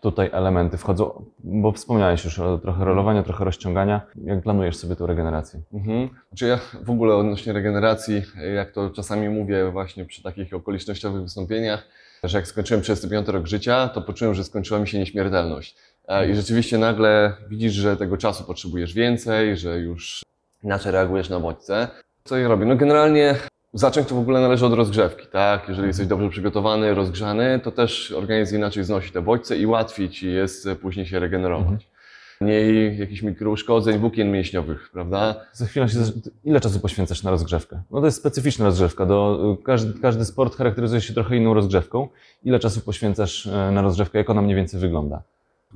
tutaj 0.00 0.30
elementy 0.32 0.76
wchodzą? 0.76 1.24
Bo 1.38 1.72
wspomniałeś 1.72 2.24
już 2.24 2.38
o 2.38 2.58
trochę 2.58 2.84
rolowania, 2.84 3.22
trochę 3.22 3.44
rozciągania. 3.44 4.00
Jak 4.24 4.42
planujesz 4.42 4.76
sobie 4.76 4.96
tą 4.96 5.06
regenerację? 5.06 5.60
Mhm. 5.72 6.08
Znaczy 6.28 6.46
ja 6.46 6.58
w 6.82 6.90
ogóle 6.90 7.14
odnośnie 7.16 7.52
regeneracji, 7.52 8.22
jak 8.54 8.72
to 8.72 8.90
czasami 8.90 9.28
mówię 9.28 9.70
właśnie 9.70 10.04
przy 10.04 10.22
takich 10.22 10.54
okolicznościowych 10.54 11.22
wystąpieniach, 11.22 11.88
że 12.28 12.38
jak 12.38 12.46
skończyłem 12.46 12.82
35 12.82 13.28
rok 13.28 13.46
życia, 13.46 13.88
to 13.88 14.02
poczułem, 14.02 14.34
że 14.34 14.44
skończyła 14.44 14.80
mi 14.80 14.88
się 14.88 14.98
nieśmiertelność. 14.98 15.76
E, 16.08 16.30
I 16.30 16.34
rzeczywiście 16.34 16.78
nagle 16.78 17.36
widzisz, 17.48 17.72
że 17.72 17.96
tego 17.96 18.16
czasu 18.16 18.44
potrzebujesz 18.44 18.94
więcej, 18.94 19.56
że 19.56 19.78
już 19.78 20.22
inaczej 20.64 20.92
reagujesz 20.92 21.28
na 21.28 21.40
bodźce. 21.40 21.88
Co 22.24 22.36
ja 22.36 22.48
robię? 22.48 22.66
No 22.66 22.76
generalnie 22.76 23.34
zacząć 23.72 24.08
to 24.08 24.14
w 24.14 24.18
ogóle 24.18 24.40
należy 24.40 24.66
od 24.66 24.72
rozgrzewki, 24.72 25.26
tak? 25.26 25.68
Jeżeli 25.68 25.86
jesteś 25.86 26.06
dobrze 26.06 26.30
przygotowany, 26.30 26.94
rozgrzany, 26.94 27.60
to 27.64 27.72
też 27.72 28.12
organizm 28.12 28.56
inaczej 28.56 28.84
znosi 28.84 29.12
te 29.12 29.22
bodźce 29.22 29.56
i 29.56 29.66
łatwiej 29.66 30.10
ci 30.10 30.32
jest 30.32 30.68
później 30.82 31.06
się 31.06 31.18
regenerować. 31.18 31.88
Mniej 32.40 32.98
jakichś 32.98 33.22
mikrouszkodzeń 33.22 33.98
włókien 33.98 34.30
mięśniowych, 34.32 34.90
prawda? 34.92 35.34
Za 35.52 35.66
chwilę 35.66 35.88
się. 35.88 35.98
Ile 36.44 36.60
czasu 36.60 36.80
poświęcasz 36.80 37.22
na 37.22 37.30
rozgrzewkę? 37.30 37.82
No 37.90 38.00
to 38.00 38.06
jest 38.06 38.18
specyficzna 38.18 38.64
rozgrzewka. 38.64 39.06
Do, 39.06 39.56
każdy, 39.64 40.00
każdy 40.00 40.24
sport 40.24 40.56
charakteryzuje 40.56 41.00
się 41.00 41.14
trochę 41.14 41.36
inną 41.36 41.54
rozgrzewką. 41.54 42.08
Ile 42.44 42.58
czasu 42.58 42.80
poświęcasz 42.80 43.46
e, 43.46 43.70
na 43.72 43.82
rozgrzewkę? 43.82 44.18
Jak 44.18 44.30
ona 44.30 44.42
mniej 44.42 44.56
więcej 44.56 44.80
wygląda? 44.80 45.22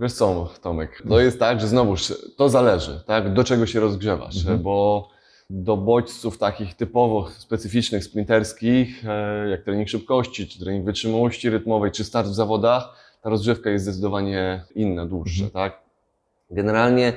Wiesz 0.00 0.12
co, 0.12 0.49
Tomek, 0.62 1.03
to 1.09 1.21
jest 1.21 1.38
tak, 1.38 1.61
że 1.61 1.67
znowuż 1.69 2.12
to 2.37 2.49
zależy, 2.49 3.00
tak, 3.07 3.33
do 3.35 3.45
czego 3.45 3.67
się 3.67 3.81
rozgrzewasz, 3.81 4.37
Mhm. 4.37 4.62
bo 4.62 5.09
do 5.50 5.77
bodźców 5.77 6.38
takich 6.38 6.75
typowo 6.75 7.29
specyficznych, 7.38 8.05
sprinterskich, 8.05 9.05
e, 9.09 9.49
jak 9.49 9.62
trening 9.62 9.88
szybkości, 9.88 10.49
czy 10.49 10.59
trening 10.61 10.85
wytrzymałości 10.85 11.50
rytmowej, 11.50 11.91
czy 11.91 12.05
start 12.05 12.29
w 12.29 12.35
zawodach, 12.35 12.88
ta 13.23 13.31
rozgrzewka 13.31 13.71
jest 13.71 13.85
zdecydowanie 13.85 14.65
inna, 14.75 15.07
dłuższa, 15.07 15.45
Mhm. 15.45 15.71
tak. 15.71 15.88
Generalnie 16.50 17.12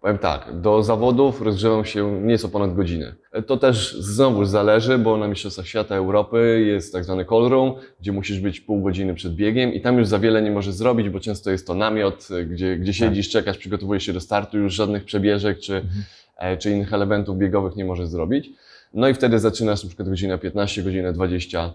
powiem 0.00 0.18
tak, 0.18 0.60
do 0.60 0.82
zawodów 0.82 1.42
rozgrzewam 1.42 1.84
się 1.84 2.20
nieco 2.22 2.48
ponad 2.48 2.74
godzinę. 2.74 3.14
To 3.46 3.56
też 3.56 3.96
znowu 4.00 4.44
zależy, 4.44 4.98
bo 4.98 5.16
na 5.16 5.28
Mistrzostwach 5.28 5.66
Świata 5.66 5.94
Europy 5.96 6.64
jest 6.66 6.92
tak 6.92 7.04
zwany 7.04 7.24
call 7.24 7.48
room, 7.48 7.74
gdzie 8.00 8.12
musisz 8.12 8.40
być 8.40 8.60
pół 8.60 8.82
godziny 8.82 9.14
przed 9.14 9.34
biegiem 9.34 9.72
i 9.74 9.80
tam 9.80 9.98
już 9.98 10.08
za 10.08 10.18
wiele 10.18 10.42
nie 10.42 10.50
możesz 10.50 10.74
zrobić, 10.74 11.08
bo 11.08 11.20
często 11.20 11.50
jest 11.50 11.66
to 11.66 11.74
namiot, 11.74 12.28
gdzie, 12.50 12.76
gdzie 12.76 12.94
siedzisz, 12.94 13.30
czekasz, 13.30 13.58
przygotowujesz 13.58 14.04
się 14.04 14.12
do 14.12 14.20
startu, 14.20 14.58
już 14.58 14.74
żadnych 14.74 15.04
przebieżek 15.04 15.58
czy, 15.60 15.74
Mhm. 15.74 16.04
e, 16.36 16.56
czy 16.56 16.70
innych 16.70 16.92
elementów 16.92 17.38
biegowych 17.38 17.76
nie 17.76 17.84
możesz 17.84 18.08
zrobić. 18.08 18.50
No 18.94 19.08
i 19.08 19.14
wtedy 19.14 19.38
zaczynasz 19.38 19.82
na 19.84 19.88
przykład 19.88 20.08
godzina 20.08 20.38
15, 20.38 20.82
godzina 20.82 21.12
20 21.12 21.72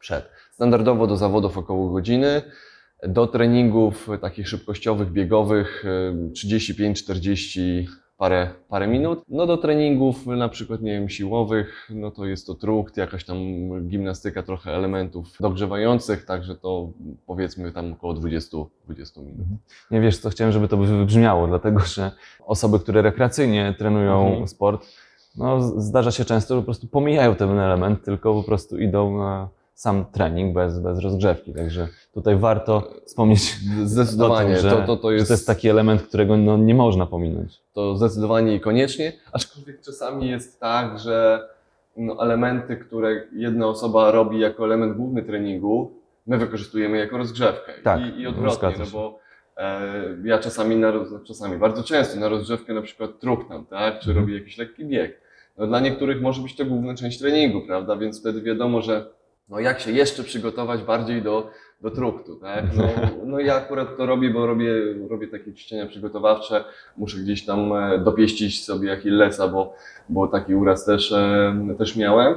przed. 0.00 0.28
Standardowo 0.52 1.06
do 1.06 1.16
zawodów 1.16 1.58
około 1.58 1.88
godziny. 1.90 2.42
Do 3.02 3.26
treningów 3.26 4.08
takich 4.20 4.48
szybkościowych, 4.48 5.12
biegowych 5.12 5.84
y, 5.84 6.30
35-40 6.32 7.84
parę, 8.16 8.50
parę 8.68 8.86
minut. 8.88 9.22
No 9.28 9.46
do 9.46 9.56
treningów 9.56 10.26
na 10.26 10.48
przykład, 10.48 10.82
nie 10.82 10.92
wiem, 10.92 11.08
siłowych, 11.08 11.88
no 11.94 12.10
to 12.10 12.26
jest 12.26 12.46
to 12.46 12.54
trukt, 12.54 12.96
jakaś 12.96 13.24
tam 13.24 13.36
gimnastyka, 13.88 14.42
trochę 14.42 14.74
elementów 14.74 15.36
dogrzewających, 15.40 16.24
także 16.24 16.54
to 16.56 16.88
powiedzmy 17.26 17.72
tam 17.72 17.92
około 17.92 18.14
20, 18.14 18.56
20 18.84 19.20
minut. 19.20 19.46
Nie 19.90 20.00
wiesz, 20.00 20.18
co 20.18 20.30
chciałem, 20.30 20.52
żeby 20.52 20.68
to 20.68 20.76
wybrzmiało, 20.76 21.46
dlatego 21.46 21.80
że 21.80 22.12
osoby, 22.46 22.78
które 22.78 23.02
rekreacyjnie 23.02 23.74
trenują 23.78 24.26
Mhm. 24.28 24.48
sport, 24.48 24.86
no, 25.36 25.62
zdarza 25.80 26.10
się 26.10 26.24
często, 26.24 26.54
że 26.54 26.60
po 26.60 26.64
prostu 26.64 26.86
pomijają 26.86 27.34
ten 27.34 27.58
element, 27.58 28.04
tylko 28.04 28.34
po 28.34 28.42
prostu 28.42 28.78
idą 28.78 29.18
na 29.18 29.48
sam 29.78 30.04
trening 30.12 30.54
bez, 30.54 30.78
bez 30.80 30.98
rozgrzewki. 30.98 31.54
Także 31.54 31.88
tutaj 32.14 32.36
warto 32.36 32.90
wspomnieć 33.06 33.56
Zdecydowanie, 33.84 34.52
o 34.52 34.60
tym, 34.60 34.62
że, 34.62 34.70
to, 34.70 34.86
to, 34.86 34.96
to, 34.96 35.12
jest, 35.12 35.26
to 35.28 35.32
jest 35.32 35.46
taki 35.46 35.68
element, 35.68 36.02
którego 36.02 36.36
no, 36.36 36.56
nie 36.56 36.74
można 36.74 37.06
pominąć. 37.06 37.60
to 37.72 37.96
zdecydowanie 37.96 38.54
i 38.54 38.60
koniecznie, 38.60 39.12
aczkolwiek 39.32 39.80
czasami 39.80 40.28
jest 40.28 40.60
tak, 40.60 40.98
że 40.98 41.48
no, 41.96 42.22
elementy, 42.24 42.76
które 42.76 43.22
jedna 43.32 43.66
osoba 43.66 44.10
robi 44.10 44.40
jako 44.40 44.64
element 44.64 44.96
główny 44.96 45.22
treningu, 45.22 45.92
my 46.26 46.38
wykorzystujemy 46.38 46.98
jako 46.98 47.18
rozgrzewkę. 47.18 47.72
Tak, 47.84 48.00
I, 48.00 48.20
i 48.20 48.26
odwrotnie, 48.26 48.70
zgadza 48.70 48.84
no 48.84 48.90
bo 48.92 49.18
e, 49.56 49.90
ja 50.24 50.38
czasami, 50.38 50.76
na, 50.76 50.92
czasami, 51.26 51.56
bardzo 51.58 51.82
często 51.82 52.20
na 52.20 52.28
rozgrzewkę 52.28 52.74
na 52.74 52.82
przykład 52.82 53.10
truknam, 53.20 53.66
tak, 53.66 54.00
czy 54.00 54.10
Mhm. 54.10 54.16
robię 54.26 54.38
jakiś 54.38 54.58
lekki 54.58 54.84
bieg. 54.84 55.20
No, 55.58 55.66
dla 55.66 55.80
niektórych 55.80 56.22
może 56.22 56.42
być 56.42 56.56
to 56.56 56.64
główna 56.64 56.94
część 56.94 57.18
treningu, 57.18 57.60
prawda, 57.66 57.96
więc 57.96 58.20
wtedy 58.20 58.42
wiadomo, 58.42 58.82
że 58.82 59.17
no, 59.48 59.60
jak 59.60 59.80
się 59.80 59.90
jeszcze 59.92 60.22
przygotować 60.24 60.82
bardziej 60.82 61.22
do, 61.22 61.50
do 61.80 61.90
truktu, 61.90 62.36
tak? 62.36 62.64
No, 62.76 62.84
no 63.24 63.40
ja 63.40 63.54
akurat 63.56 63.96
to 63.96 64.06
robię, 64.06 64.30
bo 64.30 64.46
robię, 64.46 64.72
robię 65.10 65.28
takie 65.28 65.54
ćwiczenia 65.54 65.86
przygotowawcze, 65.86 66.64
muszę 66.96 67.18
gdzieś 67.18 67.44
tam 67.46 67.72
e, 67.72 67.98
dopieścić 67.98 68.64
sobie 68.64 68.92
Achillesa, 68.92 69.48
bo, 69.48 69.74
bo 70.08 70.26
taki 70.28 70.54
uraz 70.54 70.84
też, 70.84 71.12
e, 71.12 71.54
też 71.78 71.96
miałem. 71.96 72.36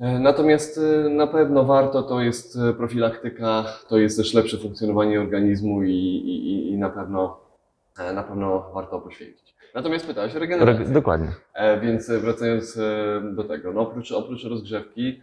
E, 0.00 0.18
Natomiast 0.18 0.80
na 1.10 1.26
pewno 1.26 1.64
warto, 1.64 2.02
to 2.02 2.20
jest 2.20 2.58
profilaktyka, 2.76 3.64
to 3.88 3.98
jest 3.98 4.16
też 4.16 4.34
lepsze 4.34 4.56
funkcjonowanie 4.58 5.20
organizmu 5.20 5.82
i, 5.82 5.90
i, 5.92 6.70
i- 6.72 6.78
na 6.78 6.90
pewno 6.90 7.40
na 8.14 8.22
pewno 8.22 8.70
warto 8.74 9.00
poświęcić. 9.00 9.54
Natomiast 9.74 10.06
pytałeś 10.06 10.36
o 10.36 10.38
regenerację. 10.38 10.84
Re- 10.84 10.92
dokładnie. 10.92 11.28
Więc 11.82 12.10
wracając 12.10 12.78
do 13.34 13.44
tego, 13.44 13.72
no 13.72 13.80
oprócz, 13.80 14.12
oprócz 14.12 14.44
rozgrzewki, 14.44 15.22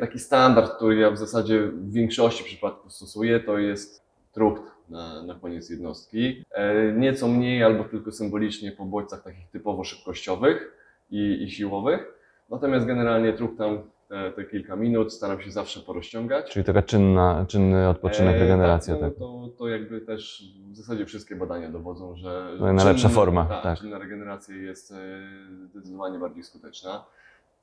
taki 0.00 0.18
standard, 0.18 0.72
który 0.76 0.96
ja 0.96 1.10
w 1.10 1.18
zasadzie 1.18 1.60
w 1.60 1.92
większości 1.92 2.44
przypadków 2.44 2.92
stosuję, 2.92 3.40
to 3.40 3.58
jest 3.58 4.02
trukt 4.32 4.62
na, 4.88 5.22
na 5.22 5.34
koniec 5.34 5.70
jednostki. 5.70 6.44
E, 6.52 6.92
Nieco 6.92 7.28
mniej 7.28 7.62
albo 7.64 7.84
tylko 7.84 8.12
symbolicznie 8.12 8.72
po 8.72 8.84
bodźcach 8.84 9.22
takich 9.22 9.48
typowo 9.50 9.84
szybkościowych 9.84 10.72
i, 11.10 11.42
i 11.42 11.50
siłowych. 11.50 12.12
Natomiast 12.50 12.86
generalnie 12.86 13.32
truktam 13.32 13.78
te, 14.08 14.30
te 14.32 14.44
kilka 14.44 14.76
minut, 14.76 15.12
staram 15.12 15.40
się 15.40 15.50
zawsze 15.50 15.80
porozciągać. 15.80 16.50
Czyli 16.50 16.64
taka 16.64 16.82
czynna, 16.82 17.44
czynny 17.48 17.88
odpoczynek, 17.88 18.36
E, 18.36 18.38
regeneracja. 18.38 18.94
Tak, 18.94 19.02
Tak, 19.10 19.12
no, 19.20 19.48
to, 19.48 19.58
to 19.58 19.68
jakby 19.68 20.00
też 20.00 20.42
w 20.72 20.76
zasadzie 20.76 21.06
wszystkie 21.06 21.36
badania 21.36 21.68
dowodzą, 21.70 22.16
że 22.16 22.54
To 22.58 22.72
najlepsza 22.72 23.08
czynna- 23.08 23.14
forma, 23.14 23.44
Tak, 23.46 23.62
tak. 23.62 23.78
czynna 23.78 23.98
regeneracja 23.98 24.56
jest 24.56 24.92
e, 24.92 24.96
zdecydowanie 25.70 26.18
bardziej 26.18 26.42
skuteczna. 26.44 27.04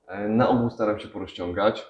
E, 0.08 0.28
Na 0.30 0.50
ogół 0.50 0.70
staram 0.70 1.00
się 1.00 1.08
porozciągać 1.08 1.86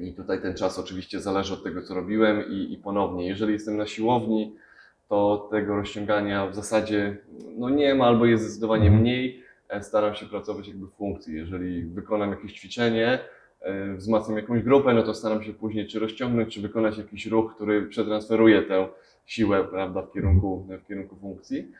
i 0.00 0.12
tutaj 0.12 0.42
ten 0.42 0.54
czas 0.54 0.78
oczywiście 0.78 1.20
zależy 1.20 1.54
od 1.54 1.64
tego, 1.64 1.82
co 1.82 1.94
robiłem 1.94 2.44
i, 2.50 2.72
i 2.72 2.76
ponownie, 2.78 3.28
jeżeli 3.28 3.52
jestem 3.52 3.76
na 3.76 3.86
siłowni, 3.86 4.56
to 5.08 5.48
tego 5.50 5.76
rozciągania 5.76 6.46
w 6.46 6.54
zasadzie 6.54 7.16
no 7.56 7.70
nie 7.70 7.94
ma 7.94 8.06
albo 8.06 8.26
jest 8.26 8.44
zdecydowanie 8.44 8.84
Mhm. 8.84 9.00
mniej. 9.02 9.42
E, 9.68 9.82
Staram 9.82 10.14
się 10.14 10.26
pracować 10.26 10.68
jakby 10.68 10.86
w 10.86 10.92
funkcji. 10.92 11.36
Jeżeli 11.36 11.82
wykonam 11.84 12.30
jakieś 12.30 12.52
ćwiczenie, 12.52 13.18
e, 13.60 13.94
wzmacniam 13.94 14.36
jakąś 14.36 14.62
grupę, 14.62 14.94
no 14.94 15.02
to 15.02 15.14
staram 15.14 15.42
się 15.42 15.52
później 15.52 15.86
czy 15.86 15.98
rozciągnąć, 15.98 16.54
czy 16.54 16.60
wykonać 16.60 16.98
jakiś 16.98 17.26
ruch, 17.26 17.54
który 17.54 17.86
przetransferuje 17.86 18.62
tę 18.62 18.88
siłę 19.26 19.64
prawda, 19.64 20.02
w, 20.02 20.12
kierunku, 20.12 20.66
w 20.84 20.86
kierunku 20.88 21.16
funkcji. 21.16 21.72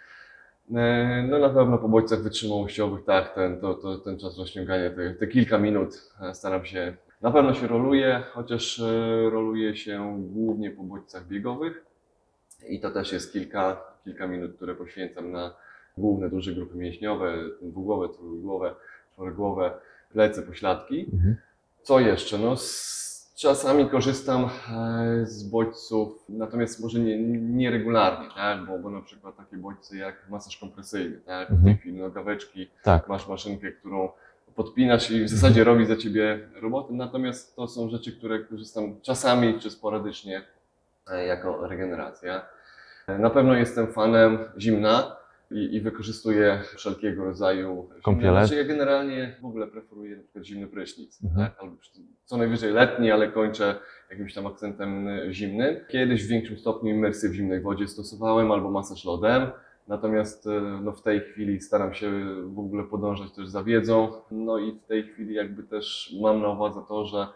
E, 0.74 1.26
No 1.30 1.38
na 1.38 1.48
pewno 1.50 1.78
po 1.78 1.88
bodźcach 1.88 2.22
wytrzymałościowych, 2.22 3.04
tak, 3.04 3.34
ten, 3.34 3.60
to, 3.60 3.74
to, 3.74 3.98
ten 3.98 4.18
czas 4.18 4.38
rozciągania, 4.38 4.90
te, 4.90 5.14
te 5.14 5.26
kilka 5.26 5.58
minut 5.58 5.94
staram 6.32 6.64
się, 6.64 6.96
na 7.22 7.30
pewno 7.30 7.54
się 7.54 7.66
roluję, 7.66 8.22
chociaż 8.32 8.80
e, 8.80 9.30
roluję 9.30 9.76
się 9.76 10.16
głównie 10.32 10.70
po 10.70 10.82
bodźcach 10.82 11.26
biegowych 11.26 11.84
I 12.68 12.80
to 12.80 12.90
też 12.90 13.12
jest 13.12 13.32
kilka, 13.32 13.80
kilka 14.04 14.26
minut, 14.26 14.56
które 14.56 14.74
poświęcam 14.74 15.32
na 15.32 15.54
główne 15.98 16.30
duże 16.30 16.52
grupy 16.52 16.76
mięśniowe, 16.76 17.34
dwugłowe, 17.62 18.08
trójgłowe, 18.08 18.74
czworogłowe, 19.12 19.70
plecy, 20.12 20.42
pośladki. 20.42 21.06
Mhm. 21.12 21.36
Co 21.82 22.00
jeszcze? 22.00 22.38
No, 22.38 22.56
z, 22.56 23.34
czasami 23.36 23.86
korzystam 23.90 24.44
e, 24.44 25.26
z 25.26 25.42
bodźców, 25.50 26.24
natomiast 26.28 26.80
może 26.80 26.98
nie, 27.00 27.18
nie 27.38 27.70
regularnie, 27.70 28.28
tak? 28.36 28.66
bo, 28.66 28.78
bo 28.78 28.90
na 28.90 29.00
przykład 29.02 29.36
takie 29.36 29.56
bodźce 29.56 29.96
jak 29.96 30.14
masaż 30.30 30.56
kompresyjny, 30.56 31.16
tak? 31.26 31.46
w 31.46 31.50
tej 31.50 31.56
Mhm. 31.58 31.76
chwili 31.76 31.98
nogaweczki, 31.98 32.70
Tak. 32.82 33.08
masz 33.08 33.28
maszynkę, 33.28 33.72
którą 33.72 34.08
podpinasz 34.56 35.10
i 35.10 35.24
w 35.24 35.28
zasadzie 35.28 35.64
robi 35.64 35.86
za 35.86 35.96
ciebie 35.96 36.48
robotę, 36.62 36.92
natomiast 36.94 37.56
to 37.56 37.68
są 37.68 37.88
rzeczy, 37.88 38.12
które 38.12 38.38
korzystam 38.44 39.00
czasami 39.02 39.60
czy 39.60 39.70
sporadycznie 39.70 40.42
e, 41.10 41.26
jako 41.26 41.66
regeneracja. 41.66 42.46
E, 43.06 43.18
Na 43.18 43.30
pewno 43.30 43.54
jestem 43.54 43.86
fanem 43.92 44.38
zimna 44.58 45.16
i, 45.50 45.74
i 45.76 45.80
wykorzystuję 45.80 46.60
wszelkiego 46.76 47.24
rodzaju 47.24 47.88
Kąpiele? 48.02 48.46
Znaczy 48.46 48.62
ja 48.62 48.64
generalnie 48.68 49.36
w 49.42 49.44
ogóle 49.44 49.66
preferuję 49.66 50.16
na 50.16 50.22
przykład 50.22 50.44
zimny 50.44 50.66
prysznic, 50.66 51.24
Mhm. 51.24 51.46
tak? 51.50 51.60
Albo 51.62 51.76
co 52.24 52.36
najwyżej 52.36 52.72
letni, 52.72 53.10
ale 53.10 53.28
kończę 53.28 53.74
jakimś 54.10 54.34
tam 54.34 54.46
akcentem 54.46 55.08
y, 55.08 55.34
zimnym. 55.34 55.76
Kiedyś 55.88 56.24
w 56.24 56.28
większym 56.28 56.58
stopniu 56.58 56.90
imersję 56.94 57.28
w 57.28 57.34
zimnej 57.34 57.60
wodzie 57.60 57.88
stosowałem 57.88 58.52
albo 58.52 58.70
masaż 58.70 59.04
lodem. 59.04 59.50
Natomiast 59.88 60.46
y, 60.46 60.50
no, 60.82 60.92
w 60.92 61.02
tej 61.02 61.20
chwili 61.20 61.60
staram 61.60 61.94
się 61.94 62.10
w 62.44 62.58
ogóle 62.58 62.84
podążać 62.84 63.32
też 63.32 63.48
za 63.48 63.62
wiedzą. 63.64 64.12
No 64.30 64.58
i 64.58 64.72
w 64.72 64.86
tej 64.86 65.02
chwili 65.02 65.34
jakby 65.34 65.62
też 65.62 66.14
mam 66.22 66.42
na 66.42 66.48
uwadze 66.48 66.80
to, 66.88 67.04
że 67.04 67.26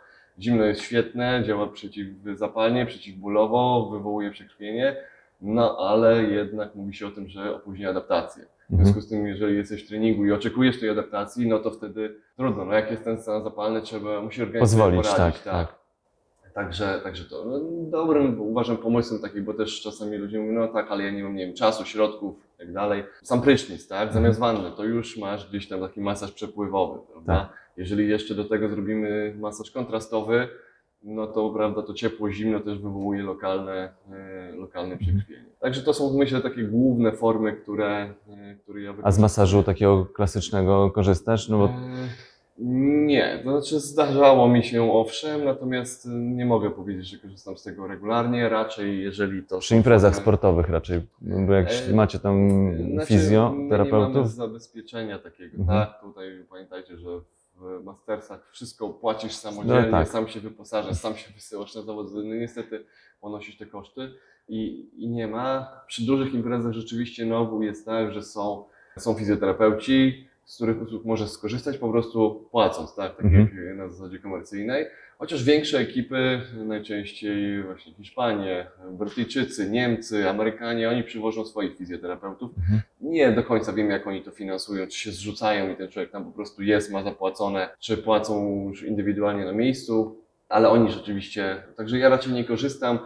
zimno 0.41 0.65
jest 0.65 0.81
świetne, 0.81 1.43
działa 1.47 1.67
przeciwzapalnie, 1.67 2.87
przeciwbólowo, 2.87 3.89
wywołuje 3.93 4.31
przekrwienie, 4.31 4.97
no 5.41 5.77
ale 5.79 6.23
jednak 6.23 6.75
mówi 6.75 6.95
się 6.95 7.07
o 7.07 7.11
tym, 7.11 7.29
że 7.29 7.55
opóźnia 7.57 7.91
adaptację. 7.91 8.45
W 8.45 8.71
Mhm. 8.73 8.85
związku 8.87 9.01
z 9.01 9.09
tym, 9.09 9.27
jeżeli 9.27 9.57
jesteś 9.57 9.85
w 9.85 9.89
treningu 9.89 10.27
i 10.27 10.33
oczekujesz 10.33 10.81
tej 10.81 10.89
adaptacji, 10.91 11.49
no 11.49 11.59
to 11.59 11.71
wtedy 11.71 12.15
trudno. 12.37 12.65
No 12.65 12.73
jak 12.75 12.91
jest 12.91 13.05
ten 13.05 13.23
stan 13.23 13.43
zapalny, 13.43 13.81
trzeba, 13.83 14.21
musi 14.21 14.43
organizm 14.43 14.63
Pozwolić, 14.77 15.07
poradzić. 15.09 15.43
tak, 15.43 15.53
tak. 15.67 15.86
Także, 16.57 17.01
także 17.03 17.25
to 17.25 17.45
no, 17.45 17.61
dobrym 17.91 18.41
uważam 18.41 18.77
pomysłem 18.77 19.21
taki, 19.21 19.41
bo 19.41 19.55
też 19.55 19.81
czasami 19.81 20.17
ludzie 20.17 20.39
mówią, 20.39 20.53
no 20.53 20.69
tak, 20.69 20.91
ale 20.91 21.05
ja 21.05 21.11
nie 21.11 21.25
mam, 21.25 21.37
nie 21.37 21.47
wiem, 21.47 21.55
czasu, 21.55 21.85
środków 21.85 22.37
i 22.55 22.59
tak 22.59 22.73
dalej. 22.73 23.05
Sam 23.23 23.43
prysznic, 23.43 23.89
tak, 23.89 24.13
zamiast 24.13 24.39
wanny, 24.39 24.71
to 24.77 24.85
już 24.85 25.17
masz 25.17 25.49
gdzieś 25.49 25.69
tam 25.69 25.81
taki 25.81 26.01
masaż 26.01 26.33
przepływowy, 26.33 26.99
prawda? 27.13 27.49
Jeżeli 27.77 28.09
jeszcze 28.09 28.35
do 28.35 28.45
tego 28.45 28.69
zrobimy 28.69 29.35
masaż 29.39 29.71
kontrastowy, 29.71 30.49
no 31.03 31.27
to 31.27 31.51
prawda, 31.51 31.83
to 31.83 31.95
ciepło, 31.95 32.31
zimno 32.31 32.61
też 32.61 32.79
wywołuje 32.79 33.23
lokalne, 33.23 33.93
e, 34.13 34.53
lokalne 34.57 34.97
przekrwienie. 34.97 35.47
Także 35.61 35.83
to 35.83 35.95
są 35.95 36.19
myślę 36.19 36.41
takie 36.41 36.63
główne 36.63 37.13
formy, 37.13 37.53
które, 37.53 38.15
e, 38.29 38.55
które 38.63 38.83
ja 38.83 38.95
A 39.03 39.11
z 39.11 39.19
masażu 39.19 39.63
takiego 39.63 40.07
klasycznego 40.07 40.91
korzystasz? 40.91 41.49
No 41.49 41.59
bo 41.59 41.65
E, 41.65 42.09
Nie, 42.59 43.41
to 43.45 43.51
znaczy 43.61 43.81
zdarzało 43.81 44.49
mi 44.49 44.65
się 44.65 44.93
owszem, 44.93 45.45
natomiast 45.45 46.07
e, 46.07 46.09
nie 46.11 46.45
mogę 46.47 46.71
powiedzieć, 46.71 47.07
że 47.09 47.19
korzystam 47.19 47.57
z 47.57 47.63
tego 47.63 47.87
regularnie. 47.87 48.49
Raczej 48.49 49.03
jeżeli 49.03 49.43
to. 49.43 49.59
przy 49.59 49.77
imprezach 49.77 50.17
sportowych 50.17 50.69
raczej, 50.69 51.01
bo 51.21 51.53
jak 51.53 51.69
E, 51.91 51.95
macie 51.95 52.19
tam 52.19 52.49
Znaczy, 52.49 52.83
my 52.83 52.89
nie 52.89 52.95
mamy 52.95 53.07
fizjoterapeutów, 53.07 54.31
zabezpieczenia 54.33 55.19
takiego, 55.19 55.57
Mhm. 55.59 55.87
tak? 55.87 56.01
Tutaj 56.01 56.45
pamiętajcie, 56.51 56.97
że 56.99 57.09
w 57.57 57.85
mastersach 57.85 58.49
wszystko 58.53 58.89
płacisz 58.89 59.33
samodzielnie, 59.33 59.91
No 59.91 59.99
tak. 59.99 60.09
sam 60.09 60.29
się 60.29 60.41
wyposażasz, 60.41 60.97
sam 60.97 61.17
się 61.17 61.33
wysyłasz 61.33 61.75
na 61.75 61.83
zawód, 61.83 62.07
no 62.15 62.23
niestety 62.35 62.85
ponosisz 63.21 63.59
te 63.59 63.67
koszty 63.67 64.11
i, 64.49 64.89
i 64.97 65.09
nie 65.09 65.27
ma. 65.29 65.73
Przy 65.87 66.07
dużych 66.07 66.35
imprezach 66.35 66.73
rzeczywiście 66.73 67.27
na 67.27 67.39
ogół 67.39 67.63
jest 67.63 67.87
tak, 67.87 68.13
że 68.13 68.23
są, 68.23 68.65
są 68.99 69.15
fizjoterapeuci, 69.15 70.29
z 70.47 70.57
których 70.57 70.83
usług 70.83 71.05
możesz 71.05 71.31
skorzystać 71.31 71.79
po 71.79 71.89
prostu 71.91 72.49
płacąc, 72.51 72.95
tak? 72.95 73.17
Tak 73.17 73.25
Mhm. 73.25 73.49
jak 73.69 73.77
na 73.77 73.89
zasadzie 73.89 74.19
komercyjnej. 74.19 74.87
Chociaż 75.19 75.45
większe 75.45 75.79
ekipy, 75.79 76.41
najczęściej 76.65 77.63
właśnie 77.63 77.93
Hiszpanie, 77.95 78.67
Brytyjczycy, 78.91 79.71
Niemcy, 79.71 80.29
Amerykanie, 80.31 80.91
oni 80.91 81.05
przywożą 81.05 81.45
swoich 81.45 81.77
fizjoterapeutów. 81.77 82.51
Mhm. 82.59 82.81
Nie 83.01 83.33
do 83.33 83.43
końca 83.43 83.73
wiem, 83.73 83.91
jak 83.91 84.07
oni 84.07 84.23
to 84.23 84.31
finansują, 84.31 84.87
czy 84.87 84.99
się 84.99 85.11
zrzucają 85.11 85.73
i 85.73 85.77
ten 85.77 85.89
człowiek 85.89 86.11
tam 86.11 86.25
po 86.25 86.31
prostu 86.31 86.63
jest, 86.63 86.93
ma 86.93 87.03
zapłacone, 87.03 87.69
czy 87.79 87.97
płacą 87.97 88.65
już 88.69 88.83
indywidualnie 88.83 89.45
na 89.45 89.53
miejscu, 89.53 90.17
ale 90.49 90.69
oni 90.69 90.91
rzeczywiście, 90.93 91.63
także 91.77 91.99
ja 91.99 92.09
raczej 92.09 92.33
nie 92.33 92.45
korzystam, 92.45 92.99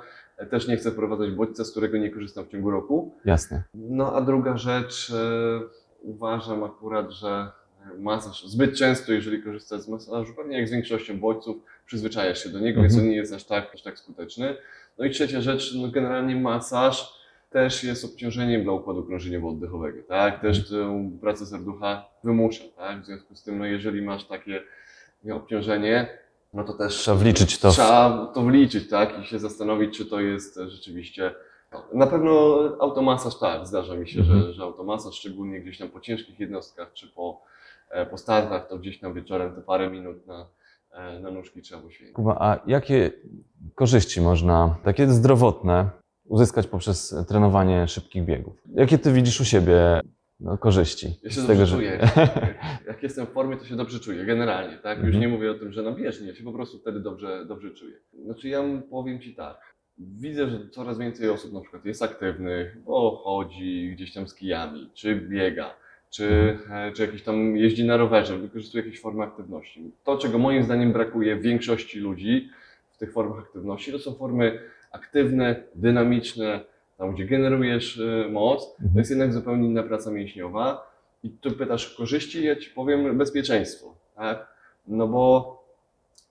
też 0.50 0.68
nie 0.68 0.76
chcę 0.76 0.90
wprowadzać 0.90 1.30
bodźca, 1.30 1.64
z 1.64 1.70
którego 1.70 1.98
nie 1.98 2.10
korzystam 2.10 2.44
w 2.44 2.48
ciągu 2.48 2.70
roku. 2.70 3.14
jasne. 3.24 3.62
No 3.74 4.14
a 4.16 4.20
druga 4.20 4.56
rzecz, 4.56 5.10
e, 5.10 5.60
uważam 6.02 6.64
akurat, 6.64 7.10
że 7.10 7.48
masaż 7.98 8.44
zbyt 8.46 8.74
często, 8.76 9.12
jeżeli 9.12 9.42
korzystasz 9.42 9.80
z 9.80 9.88
masażu, 9.88 10.34
pewnie 10.34 10.58
jak 10.58 10.68
z 10.68 10.70
większością 10.70 11.18
bodźców, 11.20 11.56
przyzwyczajasz 11.86 12.42
się 12.44 12.48
do 12.48 12.58
niego, 12.58 12.80
Mhm. 12.80 12.88
więc 12.88 12.98
on 13.02 13.08
nie 13.10 13.16
jest 13.16 13.32
aż 13.32 13.44
tak, 13.44 13.70
aż 13.74 13.82
tak 13.82 13.98
skuteczny. 13.98 14.56
No 14.98 15.04
i 15.04 15.10
trzecia 15.10 15.40
rzecz, 15.40 15.74
no 15.82 15.88
generalnie 15.88 16.36
masaż 16.36 17.20
też 17.50 17.84
jest 17.84 18.04
obciążeniem 18.04 18.62
dla 18.64 18.72
układu 18.72 19.02
krążeniowo-oddechowego, 19.02 20.02
tak? 20.08 20.40
Też 20.42 20.68
tę 20.70 21.10
pracę 21.20 21.46
serducha 21.46 22.04
wymusza, 22.24 22.64
tak? 22.76 23.02
W 23.02 23.06
związku 23.06 23.34
z 23.34 23.42
tym, 23.42 23.58
no 23.58 23.64
jeżeli 23.66 24.02
masz 24.02 24.24
takie 24.24 24.62
obciążenie, 25.32 26.08
no 26.54 26.64
to 26.64 26.72
też 26.72 26.94
Trzeba 26.94 27.16
wliczyć 27.16 27.58
to 27.58 27.70
w- 27.70 27.74
Trzeba 27.74 28.30
to 28.34 28.42
wliczyć, 28.42 28.88
tak? 28.88 29.18
I 29.22 29.26
się 29.26 29.38
zastanowić, 29.38 29.96
czy 29.98 30.06
to 30.06 30.20
jest 30.20 30.58
e, 30.58 30.70
rzeczywiście. 30.70 31.34
Na 31.94 32.06
pewno 32.06 32.58
automasaż 32.80 33.38
tak, 33.38 33.66
zdarza 33.66 33.94
mi 33.96 34.08
się, 34.08 34.20
Mhm. 34.20 34.40
że, 34.42 34.52
że 34.52 34.62
automasaż, 34.62 35.14
szczególnie 35.14 35.60
gdzieś 35.60 35.78
tam 35.78 35.88
po 35.88 36.00
ciężkich 36.00 36.40
jednostkach, 36.40 36.92
czy 36.92 37.08
po, 37.08 37.42
e, 37.90 38.06
po 38.06 38.18
startach, 38.18 38.68
to 38.68 38.78
gdzieś 38.78 39.00
tam 39.00 39.14
wieczorem 39.14 39.54
te 39.54 39.60
parę 39.62 39.90
minut 39.90 40.26
na, 40.26 40.46
e, 40.92 41.20
na 41.20 41.30
nóżki 41.30 41.62
trzeba 41.62 41.82
poświęcić. 41.82 42.16
Kuba, 42.16 42.36
a 42.40 42.60
jakie 42.66 43.10
korzyści 43.74 44.20
można, 44.20 44.76
takie 44.84 45.08
zdrowotne, 45.08 45.90
uzyskać 46.24 46.66
poprzez 46.66 47.14
trenowanie 47.28 47.88
szybkich 47.88 48.24
biegów? 48.24 48.62
Jakie 48.74 48.98
ty 48.98 49.12
widzisz 49.12 49.40
u 49.40 49.44
siebie 49.44 50.00
no, 50.40 50.58
korzyści? 50.58 51.18
Ja 51.22 51.30
się 51.30 51.40
z 51.40 51.46
dobrze 51.46 51.66
że- 51.66 51.76
czuję. 51.76 51.98
Jak 52.88 53.02
jestem 53.02 53.26
w 53.26 53.30
formie, 53.30 53.56
to 53.56 53.64
się 53.64 53.76
dobrze 53.76 54.00
czuję, 54.00 54.24
generalnie, 54.24 54.76
tak? 54.78 54.98
Już 54.98 55.06
Mhm. 55.06 55.20
nie 55.20 55.28
mówię 55.28 55.50
o 55.50 55.54
tym, 55.54 55.72
że 55.72 55.82
na 55.82 55.92
bieżni, 55.92 56.26
ja 56.28 56.34
się 56.34 56.44
po 56.44 56.52
prostu 56.52 56.78
wtedy 56.78 57.00
dobrze, 57.00 57.44
dobrze 57.46 57.70
czuję. 57.70 57.96
Znaczy 58.24 58.48
ja 58.48 58.62
powiem 58.90 59.20
Ci 59.20 59.34
tak, 59.34 59.69
widzę, 60.00 60.48
że 60.48 60.68
coraz 60.70 60.98
więcej 60.98 61.28
osób 61.30 61.52
na 61.52 61.60
przykład 61.60 61.84
jest 61.84 62.02
aktywnych, 62.02 62.82
bo 62.82 63.16
chodzi 63.24 63.90
gdzieś 63.92 64.12
tam 64.12 64.28
z 64.28 64.34
kijami, 64.34 64.90
czy 64.94 65.16
biega, 65.16 65.74
czy, 66.10 66.58
e, 66.70 66.92
czy 66.92 67.02
jakieś 67.02 67.22
tam 67.22 67.56
jeździ 67.56 67.84
na 67.84 67.96
rowerze, 67.96 68.38
wykorzystuje 68.38 68.84
jakieś 68.84 69.00
formy 69.00 69.22
aktywności. 69.24 69.90
To, 70.04 70.18
czego 70.18 70.38
moim 70.38 70.62
zdaniem 70.64 70.92
brakuje 70.92 71.36
w 71.36 71.42
większości 71.42 71.98
ludzi 71.98 72.50
w 72.90 72.98
tych 72.98 73.12
formach 73.12 73.38
aktywności, 73.38 73.92
to 73.92 73.98
są 73.98 74.14
formy 74.14 74.60
aktywne, 74.92 75.62
dynamiczne, 75.74 76.60
tam 76.98 77.14
gdzie 77.14 77.24
generujesz 77.24 78.00
e, 78.00 78.28
moc, 78.28 78.66
to 78.66 78.82
Mhm. 78.82 78.98
jest 78.98 79.10
jednak 79.10 79.32
zupełnie 79.32 79.68
inna 79.68 79.82
praca 79.82 80.10
mięśniowa. 80.10 80.90
I 81.22 81.30
tu 81.30 81.50
pytasz 81.52 81.94
o 81.94 81.96
korzyści, 81.96 82.44
ja 82.44 82.56
Ci 82.56 82.70
powiem 82.70 83.18
bezpieczeństwo, 83.18 83.94
tak? 84.16 84.54
No 84.88 85.08
bo 85.08 85.59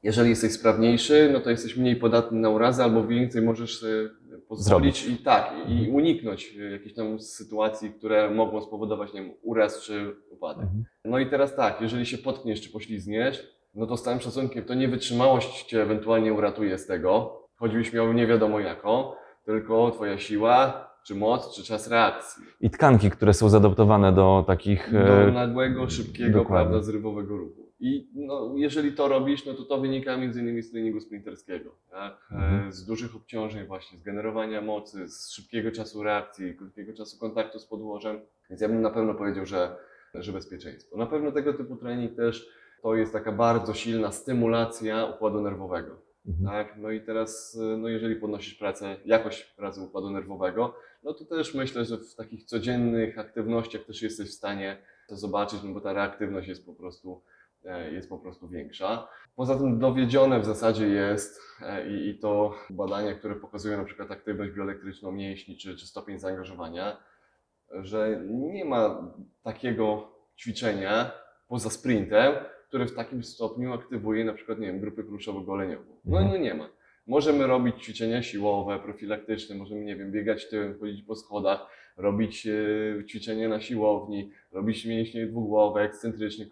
jeżeli 0.03 0.29
jesteś 0.29 0.51
sprawniejszy, 0.51 1.29
no 1.33 1.39
to 1.39 1.49
jesteś 1.49 1.77
mniej 1.77 1.95
podatny 1.95 2.39
na 2.39 2.49
urazy, 2.49 2.83
albo 2.83 3.07
więcej 3.07 3.41
możesz 3.41 3.79
sobie 3.79 4.09
pozwolić 4.47 5.03
Zrobić. 5.03 5.21
i 5.21 5.23
tak, 5.23 5.53
i 5.67 5.89
uniknąć 5.89 6.55
e, 6.59 6.71
jakichś 6.71 6.95
tam 6.95 7.19
sytuacji, 7.19 7.91
które 7.91 8.29
mogą 8.29 8.61
spowodować, 8.61 9.13
nie 9.13 9.21
wiem, 9.21 9.31
uraz 9.41 9.81
czy 9.81 10.15
upadek. 10.31 10.63
Mhm. 10.63 10.83
No 11.05 11.19
i 11.19 11.29
teraz 11.29 11.55
tak, 11.55 11.81
jeżeli 11.81 12.05
się 12.05 12.17
potkniesz 12.17 12.61
czy 12.61 12.71
poślizgniesz, 12.71 13.47
no 13.75 13.87
to 13.87 13.97
z 13.97 14.03
całym 14.03 14.19
szacunkiem, 14.19 14.63
to 14.63 14.73
nie 14.73 14.87
wytrzymałość 14.87 15.63
Cię 15.63 15.81
ewentualnie 15.81 16.33
uratuje 16.33 16.77
z 16.77 16.87
tego, 16.87 17.39
choćbyś 17.55 17.93
miał 17.93 18.13
nie 18.13 18.27
wiadomo 18.27 18.59
jaką, 18.59 19.11
tylko 19.45 19.91
Twoja 19.91 20.17
siła, 20.17 20.89
czy 21.05 21.15
moc, 21.15 21.55
czy 21.55 21.63
czas 21.63 21.87
reakcji. 21.87 22.43
I 22.61 22.69
tkanki, 22.69 23.11
które 23.11 23.33
są 23.33 23.49
zaadaptowane 23.49 24.13
do 24.13 24.43
takich... 24.47 24.93
Do 24.93 25.27
e, 25.27 25.31
nagłego, 25.31 25.89
szybkiego, 25.89 26.39
dokładnie. 26.39 26.69
prawda, 26.69 26.85
zrywowego 26.85 27.37
ruchu. 27.37 27.68
I 27.79 28.07
no, 28.15 28.53
jeżeli 28.55 28.91
to 28.91 29.07
robisz, 29.07 29.45
no 29.45 29.53
to 29.53 29.63
to 29.63 29.79
wynika 29.79 30.17
między 30.17 30.41
innymi 30.41 30.61
z 30.61 30.71
treningu 30.71 30.99
sprinterskiego, 30.99 31.75
tak? 31.91 32.27
Mhm. 32.31 32.67
E, 32.67 32.71
z 32.71 32.85
dużych 32.85 33.15
obciążeń 33.15 33.67
właśnie, 33.67 33.97
z 33.97 34.03
generowania 34.03 34.61
mocy, 34.61 35.07
z 35.07 35.31
szybkiego 35.31 35.71
czasu 35.71 36.03
reakcji, 36.03 36.55
krótkiego 36.55 36.93
czasu 36.93 37.19
kontaktu 37.19 37.59
z 37.59 37.65
podłożem. 37.65 38.19
Więc 38.49 38.61
ja 38.61 38.67
bym 38.67 38.81
na 38.81 38.89
pewno 38.89 39.13
powiedział, 39.13 39.45
że, 39.45 39.75
że 40.13 40.33
bezpieczeństwo. 40.33 40.97
Na 40.97 41.05
pewno 41.05 41.31
tego 41.31 41.53
typu 41.53 41.75
trening 41.75 42.15
też 42.15 42.49
to 42.81 42.95
jest 42.95 43.13
taka 43.13 43.31
bardzo 43.31 43.73
silna 43.73 44.11
stymulacja 44.11 45.05
układu 45.05 45.41
nerwowego. 45.41 46.01
Mhm. 46.27 46.49
Tak? 46.49 46.77
No 46.77 46.91
i 46.91 47.01
teraz, 47.01 47.59
no 47.77 47.87
jeżeli 47.87 48.15
podnosisz 48.15 48.53
pracę, 48.53 48.95
jakość 49.05 49.43
pracy 49.43 49.81
układu 49.81 50.09
nerwowego, 50.09 50.75
no 51.03 51.13
to 51.13 51.25
też 51.25 51.53
myślę, 51.53 51.85
że 51.85 51.97
w 51.97 52.15
takich 52.15 52.43
codziennych 52.43 53.19
aktywnościach 53.19 53.83
też 53.83 54.01
jesteś 54.01 54.29
w 54.29 54.33
stanie 54.33 54.77
to 55.07 55.15
zobaczyć, 55.15 55.63
no 55.63 55.73
bo 55.73 55.81
ta 55.81 55.93
reaktywność 55.93 56.47
jest 56.47 56.65
po 56.65 56.73
prostu 56.73 57.21
jest 57.91 58.09
po 58.09 58.17
prostu 58.19 58.47
większa. 58.47 59.07
Poza 59.35 59.55
tym 59.57 59.79
dowiedzione 59.79 60.39
w 60.39 60.45
zasadzie 60.45 60.87
jest 60.87 61.41
e, 61.61 61.89
i, 61.89 62.09
i 62.09 62.19
to 62.19 62.55
badania, 62.69 63.13
które 63.15 63.35
pokazują 63.35 63.77
na 63.77 63.83
przykład 63.85 64.11
aktywność 64.11 64.51
bioelektryczną 64.53 65.11
mięśni 65.11 65.57
czy, 65.57 65.75
czy 65.77 65.87
stopień 65.87 66.19
zaangażowania, 66.19 66.97
że 67.71 68.21
nie 68.29 68.65
ma 68.65 69.11
takiego 69.43 70.11
ćwiczenia 70.37 71.11
poza 71.47 71.69
sprintem, 71.69 72.33
które 72.67 72.85
w 72.85 72.95
takim 72.95 73.23
stopniu 73.23 73.73
aktywuje 73.73 74.25
na 74.25 74.33
przykład, 74.33 74.59
nie 74.59 74.67
wiem, 74.67 74.79
grupy 74.79 75.03
kluczowo-goleniową. 75.03 75.83
No, 76.05 76.17
Mhm. 76.19 76.27
no 76.31 76.37
nie 76.37 76.53
ma. 76.53 76.69
Możemy 77.07 77.47
robić 77.47 77.83
ćwiczenia 77.83 78.23
siłowe, 78.23 78.79
profilaktyczne, 78.79 79.55
możemy, 79.55 79.85
nie 79.85 79.95
wiem, 79.95 80.11
biegać 80.11 80.49
tyłem, 80.49 80.79
chodzić 80.79 81.03
po 81.03 81.15
schodach, 81.15 81.67
robić 81.97 82.47
e, 82.47 83.05
ćwiczenia 83.05 83.49
na 83.49 83.61
siłowni, 83.61 84.31
robić 84.51 84.85
mięśnie 84.85 85.27
dwugłowe, 85.27 85.81
ekscentrycznie. 85.81 86.45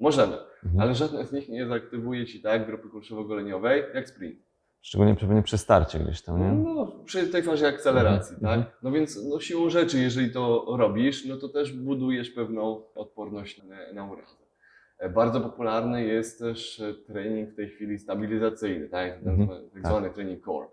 Możemy, 0.00 0.36
Mhm. 0.64 0.80
ale 0.80 0.94
żadne 0.94 1.26
z 1.26 1.32
nich 1.32 1.48
nie 1.48 1.66
zaaktywuje 1.66 2.26
Ci 2.26 2.40
tak 2.42 2.66
grupy 2.66 2.88
kluczowo-goleniowej 2.88 3.82
jak 3.94 4.08
sprint. 4.08 4.38
Szczególnie 4.80 5.14
pewnie 5.14 5.42
przy 5.42 5.58
starcie 5.58 5.98
gdzieś 5.98 6.22
tam, 6.22 6.40
nie? 6.40 6.52
No, 6.74 6.86
przy 7.04 7.26
tej 7.26 7.42
fazie 7.42 7.68
akceleracji, 7.68 8.36
Mhm. 8.36 8.62
tak? 8.62 8.78
No 8.82 8.90
więc 8.90 9.24
no, 9.30 9.40
siłą 9.40 9.70
rzeczy, 9.70 9.98
jeżeli 9.98 10.30
to 10.32 10.66
robisz, 10.78 11.24
no 11.26 11.36
to 11.36 11.48
też 11.48 11.72
budujesz 11.72 12.30
pewną 12.30 12.82
odporność 12.94 13.62
na, 13.62 13.76
na 13.94 14.12
urazę. 14.12 14.36
E, 14.98 15.08
Bardzo 15.08 15.40
popularny 15.40 16.04
jest 16.04 16.38
też 16.38 16.80
e, 16.80 16.94
trening 16.94 17.50
w 17.50 17.56
tej 17.56 17.68
chwili 17.68 17.98
stabilizacyjny, 17.98 18.88
tak? 18.88 19.14
Tak, 19.24 19.26
Mhm. 19.34 19.48
tak 19.72 19.86
zwany 19.86 20.10
trening 20.10 20.44
core. 20.44 20.66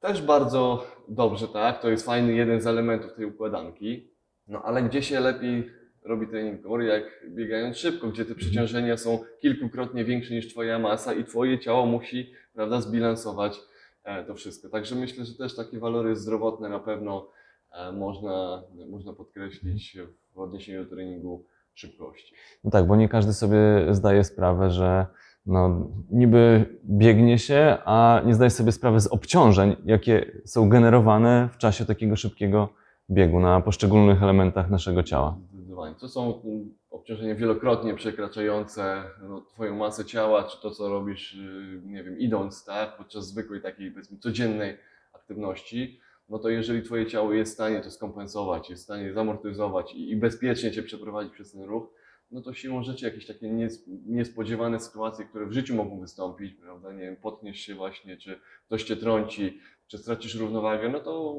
Też 0.00 0.22
bardzo 0.22 0.86
dobrze, 1.08 1.48
tak? 1.48 1.80
To 1.82 1.90
jest 1.90 2.06
fajny 2.06 2.32
jeden 2.32 2.60
z 2.60 2.66
elementów 2.66 3.14
tej 3.14 3.24
układanki. 3.26 4.10
No 4.48 4.62
ale 4.62 4.82
gdzie 4.82 5.02
się 5.02 5.20
lepiej 5.20 5.70
robi 6.08 6.26
trening 6.26 6.60
jak 6.80 7.04
biegając 7.28 7.76
szybko, 7.76 8.08
gdzie 8.08 8.24
te 8.24 8.34
przeciążenia 8.34 8.96
są 8.96 9.18
kilkukrotnie 9.40 10.04
większe 10.04 10.34
niż 10.34 10.48
Twoja 10.52 10.78
masa 10.78 11.14
i 11.14 11.24
Twoje 11.24 11.58
ciało 11.58 11.86
musi, 11.86 12.32
prawda, 12.54 12.80
zbilansować 12.80 13.60
e, 14.04 14.24
to 14.24 14.34
wszystko. 14.34 14.68
Także 14.68 14.94
myślę, 14.94 15.24
że 15.24 15.34
też 15.34 15.56
takie 15.56 15.78
walory 15.78 16.16
zdrowotne 16.16 16.68
na 16.68 16.78
pewno 16.78 17.30
e, 17.72 17.92
można, 17.92 18.62
można 18.90 19.12
podkreślić 19.12 19.98
w 20.34 20.38
odniesieniu 20.38 20.84
do 20.84 20.90
treningu 20.90 21.44
szybkości. 21.74 22.34
No 22.64 22.70
tak, 22.70 22.86
bo 22.86 22.96
nie 22.96 23.08
każdy 23.08 23.32
sobie 23.32 23.58
zdaje 23.90 24.24
sprawę, 24.24 24.70
że 24.70 25.06
no, 25.46 25.90
niby 26.10 26.64
biegnie 26.84 27.38
się, 27.38 27.76
a 27.84 28.22
nie 28.26 28.34
zdaje 28.34 28.50
sobie 28.50 28.72
sprawy 28.72 29.00
z 29.00 29.06
obciążeń, 29.06 29.76
jakie 29.84 30.40
są 30.44 30.68
generowane 30.68 31.48
w 31.52 31.58
czasie 31.58 31.84
takiego 31.84 32.16
szybkiego 32.16 32.68
biegu 33.10 33.40
na 33.40 33.60
poszczególnych 33.60 34.22
elementach 34.22 34.70
naszego 34.70 35.02
ciała. 35.02 35.36
Zdecydowanie. 35.78 35.94
To 36.00 36.08
są 36.08 36.42
mm, 36.42 36.74
obciążenia 36.90 37.34
wielokrotnie 37.34 37.94
przekraczające 37.94 39.04
no, 39.28 39.40
Twoją 39.40 39.76
masę 39.76 40.04
ciała, 40.04 40.44
czy 40.44 40.62
to, 40.62 40.70
co 40.70 40.88
robisz, 40.88 41.34
y, 41.34 41.82
nie 41.84 42.04
wiem, 42.04 42.18
idąc, 42.18 42.64
tak, 42.64 42.96
podczas 42.96 43.28
zwykłej 43.28 43.62
takiej, 43.62 43.90
powiedzmy, 43.90 44.18
codziennej 44.18 44.76
aktywności, 45.12 46.00
no 46.28 46.38
to 46.38 46.48
jeżeli 46.48 46.82
Twoje 46.82 47.06
ciało 47.06 47.32
jest 47.32 47.52
w 47.52 47.54
stanie 47.54 47.80
to 47.80 47.90
skompensować, 47.90 48.70
jest 48.70 48.82
w 48.82 48.84
stanie 48.84 49.12
zamortyzować 49.12 49.94
i, 49.94 50.10
i 50.10 50.16
bezpiecznie 50.16 50.72
Cię 50.72 50.82
przeprowadzić 50.82 51.32
przez 51.32 51.52
ten 51.52 51.62
ruch, 51.62 51.94
no 52.30 52.42
to 52.42 52.54
siłą 52.54 52.82
rzeczy 52.82 53.04
jakieś 53.04 53.26
takie 53.26 53.46
nies- 53.48 53.88
niespodziewane 54.06 54.80
sytuacje, 54.80 55.24
które 55.24 55.46
w 55.46 55.52
życiu 55.52 55.74
mogą 55.74 56.00
wystąpić, 56.00 56.54
prawda, 56.54 56.92
nie 56.92 57.00
wiem, 57.00 57.16
potniesz 57.16 57.58
się 57.60 57.74
właśnie, 57.74 58.16
czy 58.16 58.40
ktoś 58.66 58.84
Cię 58.84 58.96
trąci, 58.96 59.60
czy 59.86 59.98
stracisz 59.98 60.34
równowagę, 60.34 60.88
no 60.88 61.00
to 61.00 61.36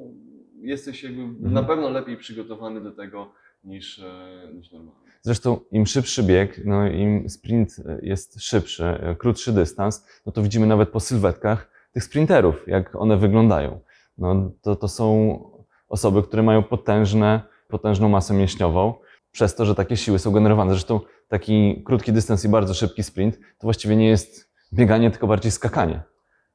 jesteś 0.62 1.04
jakby 1.04 1.50
na 1.50 1.64
pewno 1.64 1.90
lepiej 1.90 2.18
przygotowany 2.18 2.82
do 2.82 2.92
tego 2.92 3.32
niż, 3.64 4.00
e, 4.00 4.54
niż 4.54 4.72
normalnie. 4.72 5.10
Zresztą 5.22 5.60
im 5.72 5.86
szybszy 5.86 6.24
bieg, 6.24 6.62
no 6.66 6.88
im 6.88 7.30
sprint 7.30 7.76
jest 8.02 8.42
szybszy, 8.42 8.86
e, 8.86 9.16
krótszy 9.16 9.54
dystans, 9.54 10.06
no 10.26 10.32
to 10.32 10.44
widzimy 10.44 10.68
nawet 10.68 10.90
po 10.90 11.00
sylwetkach 11.00 11.72
tych 11.92 12.04
sprinterów, 12.04 12.68
jak 12.68 12.96
one 12.96 13.18
wyglądają. 13.18 13.80
No 14.18 14.52
to, 14.62 14.76
to 14.76 14.88
są 14.88 15.40
osoby, 15.88 16.24
które 16.24 16.44
mają 16.44 16.64
potężne, 16.64 17.42
potężną 17.68 18.10
masę 18.10 18.34
mięśniową, 18.34 18.94
przez 19.32 19.56
to, 19.56 19.66
że 19.66 19.76
takie 19.76 19.98
siły 19.98 20.20
są 20.20 20.32
generowane. 20.32 20.72
Zresztą 20.72 21.00
taki 21.28 21.84
krótki 21.86 22.14
dystans 22.14 22.46
i 22.46 22.50
bardzo 22.50 22.74
szybki 22.74 23.04
sprint 23.04 23.38
to 23.38 23.62
właściwie 23.62 23.96
nie 23.96 24.08
jest 24.08 24.52
bieganie, 24.74 25.12
tylko 25.12 25.28
bardziej 25.28 25.52
skakanie. 25.52 26.02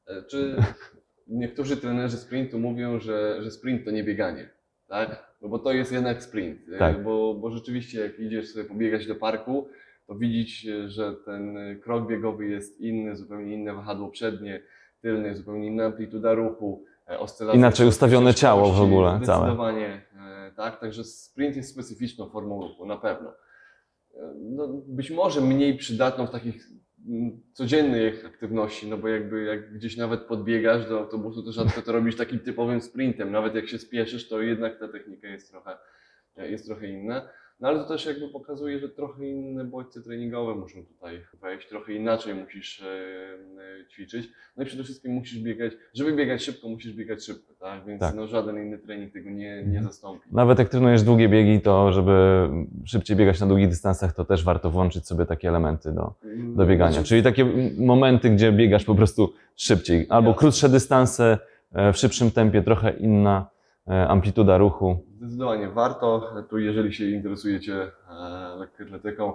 E, 0.07 0.23
Czy 0.23 0.55
niektórzy 1.27 1.77
trenerzy 1.77 2.17
sprintu 2.17 2.59
mówią, 2.59 2.99
że, 2.99 3.43
że 3.43 3.51
sprint 3.51 3.85
to 3.85 3.91
nie 3.91 4.03
bieganie, 4.03 4.49
tak? 4.87 5.34
No 5.41 5.49
bo 5.49 5.59
to 5.59 5.73
jest 5.73 5.91
jednak 5.91 6.23
sprint, 6.23 6.59
Tak. 6.79 7.03
bo, 7.03 7.33
bo 7.33 7.51
rzeczywiście 7.51 7.99
jak 7.99 8.19
idziesz 8.19 8.49
sobie 8.49 8.65
pobiegać 8.65 9.07
do 9.07 9.15
parku, 9.15 9.67
to 10.07 10.15
widzieć, 10.15 10.67
że 10.87 11.13
ten 11.25 11.57
krok 11.83 12.07
biegowy 12.07 12.45
jest 12.45 12.81
inny, 12.81 13.15
zupełnie 13.15 13.53
inne 13.53 13.73
wahadło 13.73 14.09
przednie, 14.09 14.61
tylne, 15.01 15.35
zupełnie 15.35 15.67
inna 15.67 15.85
amplituda 15.85 16.33
ruchu, 16.33 16.83
e, 17.07 17.53
Inaczej 17.53 17.87
ustawione 17.87 18.33
ciało 18.33 18.71
w 18.71 18.81
ogóle 18.81 19.09
całe. 19.09 19.39
Zdecydowanie, 19.39 20.01
e, 20.19 20.51
tak? 20.55 20.79
Także 20.79 21.03
sprint 21.03 21.55
jest 21.55 21.69
specyficzną 21.73 22.29
formą 22.29 22.61
ruchu, 22.61 22.85
na 22.85 22.97
pewno. 22.97 23.29
E, 23.29 24.33
No, 24.35 24.67
być 24.87 25.11
może 25.11 25.41
mniej 25.41 25.77
przydatną 25.77 26.27
w 26.27 26.31
takich 26.31 26.67
codziennych 27.53 28.25
aktywności, 28.25 28.89
no 28.89 28.97
bo 28.97 29.07
jakby 29.07 29.43
jak 29.43 29.73
gdzieś 29.73 29.97
nawet 29.97 30.21
podbiegasz 30.21 30.89
do 30.89 30.99
autobusu, 30.99 31.43
to 31.43 31.51
rzadko 31.51 31.81
to 31.81 31.91
robisz 31.91 32.15
takim 32.15 32.39
typowym 32.39 32.81
sprintem. 32.81 33.31
Nawet 33.31 33.55
jak 33.55 33.67
się 33.67 33.77
spieszysz, 33.77 34.27
to 34.27 34.41
jednak 34.41 34.79
ta 34.79 34.87
technika 34.87 35.27
jest 35.27 35.51
trochę, 35.51 35.77
jest 36.37 36.65
trochę 36.65 36.87
inna. 36.87 37.29
No 37.59 37.67
ale 37.67 37.79
to 37.79 37.87
też 37.87 38.05
jakby 38.05 38.27
pokazuje, 38.29 38.79
że 38.79 38.89
trochę 38.89 39.27
inne 39.27 39.63
bodźce 39.63 40.01
treningowe 40.01 40.55
muszą 40.55 40.85
tutaj 40.85 41.21
wejść, 41.41 41.67
trochę 41.69 41.93
inaczej 41.93 42.35
musisz 42.35 42.81
e, 42.81 43.87
ćwiczyć. 43.91 44.29
No 44.57 44.63
i 44.63 44.65
przede 44.65 44.83
wszystkim 44.83 45.11
musisz 45.11 45.39
biegać, 45.39 45.73
żeby 45.93 46.13
biegać 46.13 46.43
szybko, 46.43 46.69
musisz 46.69 46.93
biegać 46.93 47.25
szybko, 47.25 47.53
tak? 47.59 47.85
Więc 47.85 47.99
Tak. 47.99 48.15
No, 48.15 48.27
żaden 48.27 48.57
inny 48.57 48.77
trening 48.77 49.13
tego 49.13 49.29
nie, 49.29 49.63
nie 49.63 49.83
zastąpi. 49.83 50.29
Nawet 50.31 50.59
jak 50.59 50.69
trenujesz 50.69 51.03
długie 51.03 51.29
biegi, 51.29 51.61
to 51.61 51.93
żeby 51.93 52.47
szybciej 52.85 53.17
biegać 53.17 53.39
na 53.39 53.47
długich 53.47 53.69
dystansach, 53.69 54.13
to 54.13 54.25
też 54.25 54.43
warto 54.43 54.71
włączyć 54.71 55.07
sobie 55.07 55.25
takie 55.25 55.49
elementy 55.49 55.91
do, 55.91 56.13
do 56.55 56.65
biegania. 56.65 56.91
Znaczy, 56.91 57.07
Czyli 57.07 57.23
takie 57.23 57.45
momenty, 57.77 58.29
gdzie 58.29 58.51
biegasz 58.51 58.83
po 58.83 58.95
prostu 58.95 59.33
szybciej. 59.55 60.05
Albo 60.09 60.29
Jasne. 60.29 60.39
krótsze 60.39 60.69
dystanse, 60.69 61.37
e, 61.73 61.93
w 61.93 61.97
szybszym 61.97 62.31
tempie, 62.31 62.61
trochę 62.61 62.91
inna 62.97 63.54
amplituda 63.87 64.57
ruchu. 64.57 64.97
Zdecydowanie 65.17 65.69
warto. 65.69 66.31
Tu, 66.49 66.59
jeżeli 66.59 66.93
się 66.93 67.09
interesujecie 67.09 67.73
e, 67.75 68.55
lekkoatletyką, 68.59 69.33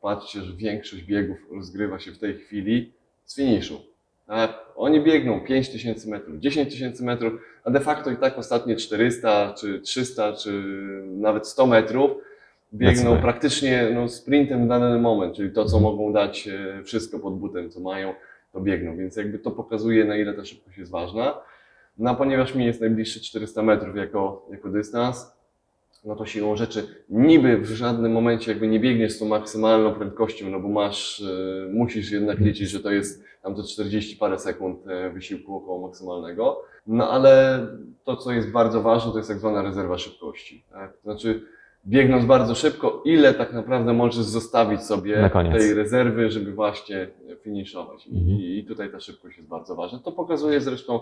patrzcie, 0.00 0.40
że 0.40 0.52
większość 0.56 1.02
biegów 1.02 1.38
rozgrywa 1.52 1.98
się 1.98 2.12
w 2.12 2.18
tej 2.18 2.34
chwili 2.34 2.92
z 3.24 3.36
finiszu. 3.36 3.80
Tak? 4.26 4.58
Oni 4.76 5.00
biegną 5.04 5.40
5000 5.40 6.10
metrów, 6.10 6.38
10 6.38 6.70
tysięcy 6.70 7.04
metrów, 7.04 7.32
a 7.64 7.70
de 7.70 7.80
facto 7.80 8.10
i 8.10 8.16
tak 8.16 8.38
ostatnie 8.38 8.76
400, 8.76 9.54
czy 9.58 9.80
300, 9.80 10.32
czy 10.32 10.62
nawet 11.06 11.46
100 11.46 11.66
metrów 11.66 12.10
biegną 12.72 12.90
Zdecydowanie. 12.92 13.22
praktycznie 13.22 13.90
no, 13.94 14.08
sprintem 14.08 14.64
w 14.64 14.68
dany 14.68 14.98
moment, 14.98 15.36
czyli 15.36 15.50
to, 15.52 15.64
co 15.64 15.76
Mhm. 15.76 15.82
mogą 15.96 16.12
dać 16.12 16.48
e, 16.48 16.82
wszystko 16.84 17.18
pod 17.18 17.38
butem, 17.38 17.70
co 17.70 17.80
mają, 17.80 18.14
to 18.52 18.60
biegną. 18.60 18.96
Więc 18.96 19.16
jakby 19.16 19.38
to 19.38 19.50
pokazuje, 19.50 20.04
na 20.04 20.16
ile 20.16 20.34
ta 20.34 20.44
szybkość 20.44 20.78
jest 20.78 20.90
ważna. 20.90 21.34
No 21.98 22.14
ponieważ 22.14 22.54
mi 22.54 22.64
jest 22.64 22.80
najbliższy 22.80 23.20
400 23.20 23.62
metrów 23.62 23.96
jako, 23.96 24.46
jako 24.50 24.68
dystans, 24.68 25.32
no 26.04 26.16
to 26.16 26.26
siłą 26.26 26.56
rzeczy 26.56 26.86
niby 27.08 27.58
w 27.58 27.66
żadnym 27.70 28.12
momencie 28.12 28.50
jakby 28.50 28.68
nie 28.68 28.80
biegniesz 28.80 29.12
z 29.12 29.18
tą 29.18 29.28
maksymalną 29.28 29.94
prędkością, 29.94 30.50
no 30.50 30.60
bo 30.60 30.68
masz, 30.68 31.20
e, 31.20 31.72
musisz 31.72 32.10
jednak 32.10 32.38
liczyć, 32.38 32.70
że 32.70 32.80
to 32.80 32.90
jest 32.90 33.24
tam 33.42 33.54
te 33.54 33.62
40 33.62 34.16
parę 34.16 34.38
sekund 34.38 34.86
e, 34.86 35.10
wysiłku 35.10 35.56
około 35.56 35.86
maksymalnego. 35.88 36.62
No 36.86 37.10
ale 37.10 37.66
to, 38.04 38.16
co 38.16 38.32
jest 38.32 38.50
bardzo 38.50 38.82
ważne, 38.82 39.12
to 39.12 39.18
jest 39.18 39.28
tak 39.30 39.38
zwana 39.38 39.62
rezerwa 39.62 39.98
szybkości. 39.98 40.64
Tak? 40.72 40.92
Znaczy, 41.04 41.42
biegnąc 41.86 42.24
bardzo 42.24 42.54
szybko, 42.54 43.02
ile 43.04 43.34
tak 43.34 43.52
naprawdę 43.52 43.92
możesz 43.92 44.24
zostawić 44.24 44.82
sobie 44.82 45.30
tej 45.58 45.74
rezerwy, 45.74 46.30
żeby 46.30 46.52
właśnie 46.52 47.08
finiszować. 47.42 48.06
I, 48.06 48.10
Mhm. 48.10 48.38
I 48.40 48.64
tutaj 48.68 48.90
ta 48.92 49.00
szybkość 49.00 49.36
jest 49.36 49.48
bardzo 49.48 49.74
ważna. 49.74 49.98
To 49.98 50.12
pokazuje 50.12 50.60
zresztą 50.60 51.00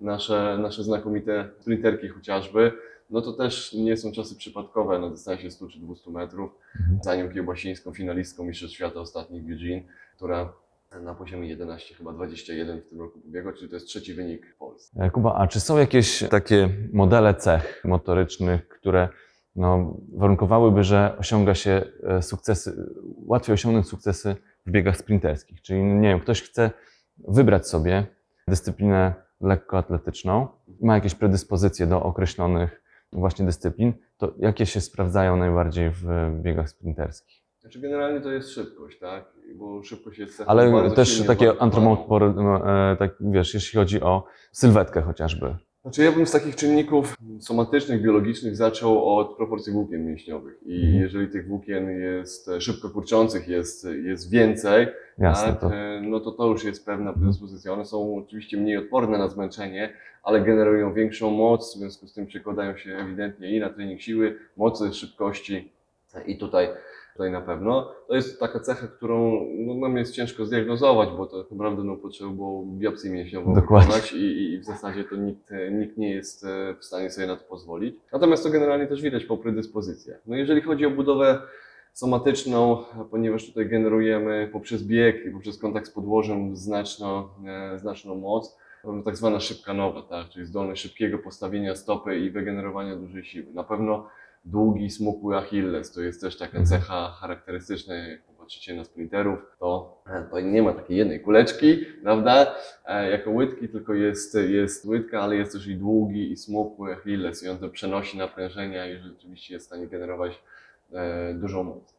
nasze, 0.00 0.58
nasze 0.62 0.84
znakomite 0.84 1.48
sprinterki 1.60 2.08
chociażby. 2.08 2.72
No 3.10 3.22
to 3.22 3.32
też 3.32 3.72
nie 3.72 3.96
są 3.96 4.12
czasy 4.12 4.36
przypadkowe 4.36 4.98
na 4.98 5.10
dystansie 5.10 5.50
100 5.50 5.68
czy 5.68 5.80
200 5.80 6.10
metrów. 6.10 6.50
Mhm. 6.80 6.98
Za 7.02 7.16
nią 7.16 7.30
Kiełbasińską, 7.30 7.92
finalistką 7.92 8.44
Mistrzostw 8.44 8.76
Świata 8.76 9.00
ostatnich 9.00 9.42
Eugene, 9.42 9.82
która 10.16 10.52
na 11.02 11.14
poziomie 11.14 11.48
11, 11.48 11.94
chyba 11.94 12.12
21 12.12 12.80
w 12.80 12.88
tym 12.88 13.00
roku 13.00 13.20
pobiegła, 13.20 13.52
czyli 13.52 13.68
to 13.68 13.76
jest 13.76 13.86
trzeci 13.86 14.14
wynik 14.14 14.46
w 14.54 14.58
Polsce. 14.58 15.02
E, 15.02 15.10
Kuba, 15.10 15.34
a 15.34 15.46
czy 15.46 15.60
są 15.60 15.78
jakieś 15.78 16.24
takie 16.30 16.68
modele 16.92 17.34
cech 17.34 17.82
motorycznych, 17.84 18.68
które 18.68 19.08
no, 19.56 19.96
warunkowałyby, 20.14 20.84
że 20.84 21.16
osiąga 21.18 21.54
się 21.54 21.82
e, 22.02 22.22
sukcesy, 22.22 22.94
łatwiej 23.26 23.54
osiągnąć 23.54 23.88
sukcesy 23.88 24.36
w 24.66 24.70
biegach 24.70 24.96
sprinterskich? 24.96 25.62
Czyli, 25.62 25.82
nie 25.82 26.08
wiem, 26.08 26.20
ktoś 26.20 26.42
chce 26.42 26.70
wybrać 27.28 27.68
sobie 27.68 28.06
dyscyplinę 28.48 29.25
lekkoatletyczną, 29.40 30.48
ma 30.80 30.94
jakieś 30.94 31.14
predyspozycje 31.14 31.86
do 31.86 32.02
określonych 32.02 32.82
właśnie 33.12 33.46
dyscyplin, 33.46 33.92
to 34.16 34.34
jakie 34.38 34.66
się 34.66 34.80
sprawdzają 34.80 35.36
najbardziej 35.36 35.90
w 35.90 36.04
biegach 36.42 36.70
sprinterskich? 36.70 37.42
Znaczy 37.60 37.80
generalnie 37.80 38.20
to 38.20 38.30
jest 38.30 38.50
szybkość, 38.50 38.98
tak? 38.98 39.24
Bo 39.54 39.82
szybkość 39.82 40.18
jest 40.18 40.42
Ale 40.46 40.64
też 40.90 41.18
takie 41.18 41.26
wartościowaną. 41.26 41.60
antromopory, 41.60 42.26
e, 42.26 42.96
tak 42.98 43.14
wiesz, 43.20 43.54
jeśli 43.54 43.78
chodzi 43.78 44.02
o 44.02 44.24
sylwetkę 44.52 45.02
chociażby. 45.02 45.56
Znaczy 45.86 46.04
ja 46.04 46.12
bym 46.12 46.26
z 46.26 46.30
takich 46.30 46.56
czynników 46.56 47.16
somatycznych, 47.40 48.02
biologicznych 48.02 48.56
zaczął 48.56 49.16
od 49.18 49.36
proporcji 49.36 49.72
włókien 49.72 50.06
mięśniowych. 50.06 50.58
I 50.66 50.84
Mhm. 50.84 51.02
jeżeli 51.02 51.28
tych 51.28 51.48
włókien 51.48 51.90
jest 51.90 52.48
e, 52.48 52.60
szybko 52.60 52.90
kurczących 52.90 53.48
jest, 53.48 53.86
jest 54.04 54.30
więcej, 54.30 54.86
Jasne, 55.18 55.48
tak, 55.48 55.60
to 55.60 55.74
e, 55.74 56.00
no 56.00 56.20
to 56.20 56.32
to 56.32 56.46
już 56.46 56.64
jest 56.64 56.86
pewna 56.86 57.12
predyspozycja. 57.12 57.72
One 57.72 57.84
są 57.84 58.16
oczywiście 58.16 58.56
mniej 58.56 58.76
odporne 58.76 59.18
na 59.18 59.28
zmęczenie, 59.28 59.92
ale 60.22 60.40
generują 60.40 60.94
większą 60.94 61.30
moc, 61.30 61.74
w 61.74 61.78
związku 61.78 62.06
z 62.06 62.12
tym 62.12 62.26
przekładają 62.26 62.76
się 62.76 62.96
ewidentnie 62.96 63.56
i 63.56 63.60
na 63.60 63.70
trening 63.70 64.00
siły, 64.00 64.38
mocy, 64.56 64.94
szybkości 64.94 65.72
i 66.26 66.38
tutaj, 66.38 66.68
tutaj 67.16 67.30
na 67.30 67.40
pewno. 67.40 67.92
To 68.08 68.14
jest 68.14 68.40
taka 68.40 68.60
cecha, 68.60 68.86
którą 68.86 69.46
no, 69.54 69.74
nam 69.74 69.96
jest 69.96 70.14
ciężko 70.14 70.46
zdiagnozować, 70.46 71.08
bo 71.16 71.26
to 71.26 71.46
naprawdę 71.50 71.84
no, 71.84 71.96
potrzeba 71.96 72.30
było 72.30 72.64
biopsję 72.66 73.10
mięśniową 73.10 73.54
Dokładnie. 73.54 73.86
wykonać 73.86 74.12
i, 74.12 74.52
i 74.52 74.58
w 74.58 74.64
zasadzie 74.64 75.04
to 75.04 75.16
nikt, 75.16 75.50
nikt 75.70 75.96
nie 75.96 76.10
jest 76.10 76.44
e, 76.44 76.74
w 76.80 76.84
stanie 76.84 77.10
sobie 77.10 77.26
na 77.26 77.36
to 77.36 77.44
pozwolić. 77.44 77.96
Natomiast 78.12 78.44
to 78.44 78.50
generalnie 78.50 78.86
też 78.86 79.02
widać 79.02 79.24
po 79.24 79.36
predyspozycjach. 79.36 80.20
No 80.26 80.36
jeżeli 80.36 80.60
chodzi 80.60 80.86
o 80.86 80.90
budowę 80.90 81.42
somatyczną, 81.92 82.84
ponieważ 83.10 83.46
tutaj 83.46 83.68
generujemy 83.68 84.48
poprzez 84.52 84.82
bieg 84.82 85.26
i 85.26 85.30
poprzez 85.30 85.58
kontakt 85.58 85.86
z 85.86 85.90
podłożem 85.90 86.56
znaczną, 86.56 87.28
e, 87.46 87.78
znaczną 87.78 88.14
moc, 88.14 88.56
tak 89.04 89.16
zwana 89.16 89.40
szybka 89.40 89.74
nowa, 89.74 90.02
tak? 90.02 90.28
czyli 90.28 90.46
zdolność 90.46 90.82
szybkiego 90.82 91.18
postawienia 91.18 91.76
stopy 91.76 92.18
i 92.18 92.30
wygenerowania 92.30 92.96
dużej 92.96 93.24
siły. 93.24 93.46
Na 93.54 93.64
pewno 93.64 94.06
długi, 94.46 94.90
smukły 94.90 95.36
Achilles 95.36 95.92
to 95.92 96.00
jest 96.00 96.20
też 96.20 96.38
taka 96.38 96.58
Mhm. 96.58 96.66
cecha 96.66 97.16
charakterystyczna, 97.20 97.94
jak 97.94 98.22
popatrzycie 98.22 98.74
na 98.74 98.84
sprinterów, 98.84 99.38
to, 99.58 100.02
to 100.30 100.40
nie 100.40 100.62
ma 100.62 100.72
takiej 100.72 100.96
jednej 100.96 101.20
kuleczki, 101.20 101.78
prawda, 102.02 102.54
e, 102.86 103.10
jako 103.10 103.30
łydki, 103.30 103.68
tylko 103.68 103.94
jest, 103.94 104.34
jest 104.48 104.84
łydka, 104.84 105.20
ale 105.20 105.36
jest 105.36 105.52
też 105.52 105.66
i 105.66 105.76
długi 105.76 106.32
i 106.32 106.36
smukły 106.36 106.92
Achilles 106.92 107.42
i 107.42 107.48
on 107.48 107.58
to 107.58 107.68
przenosi 107.68 108.18
naprężenia 108.18 108.86
i 108.86 108.98
rzeczywiście 108.98 109.54
jest 109.54 109.66
w 109.66 109.68
stanie 109.68 109.86
generować 109.86 110.42
e, 110.92 111.34
dużą 111.34 111.62
moc. 111.62 111.94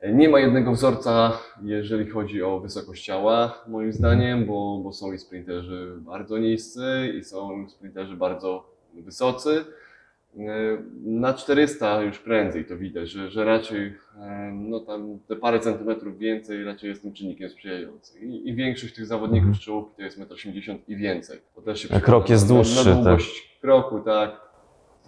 E, 0.00 0.12
Nie 0.12 0.28
ma 0.28 0.40
jednego 0.40 0.72
wzorca, 0.72 1.32
jeżeli 1.62 2.10
chodzi 2.10 2.42
o 2.42 2.60
wysokość 2.60 3.04
ciała, 3.04 3.64
moim 3.68 3.92
zdaniem, 3.92 4.46
bo, 4.46 4.80
bo 4.84 4.92
są 4.92 5.12
i 5.12 5.18
sprinterzy 5.18 5.92
bardzo 5.98 6.38
niscy 6.38 7.12
i 7.18 7.24
są 7.24 7.68
sprinterzy 7.68 8.16
bardzo 8.16 8.70
wysocy. 8.94 9.64
E, 10.38 10.78
Na 11.04 11.34
400 11.34 12.02
już 12.02 12.18
prędzej 12.18 12.64
to 12.64 12.76
widać, 12.76 13.10
że, 13.10 13.30
że 13.30 13.44
raczej 13.44 13.94
e, 14.20 14.50
no 14.54 14.80
tam 14.80 15.18
te 15.28 15.36
parę 15.36 15.60
centymetrów 15.60 16.18
więcej 16.18 16.64
raczej 16.64 16.88
jest 16.90 17.02
tym 17.02 17.12
czynnikiem 17.12 17.50
sprzyjającym. 17.50 18.22
I, 18.22 18.48
i 18.48 18.54
większość 18.54 18.94
tych 18.94 19.06
zawodników 19.06 19.56
z 19.56 19.60
czołówki 19.60 19.96
to 19.96 20.02
jest 20.02 20.18
1,80 20.18 20.70
m 20.70 20.78
i 20.88 20.96
więcej. 20.96 21.38
To 21.54 21.62
też 21.62 21.80
się 21.80 21.88
krok 22.00 22.28
jest 22.28 22.48
dłuższy, 22.48 22.88
Na 22.88 22.94
długość 22.94 23.58
kroku, 23.60 24.00
tak. 24.00 24.40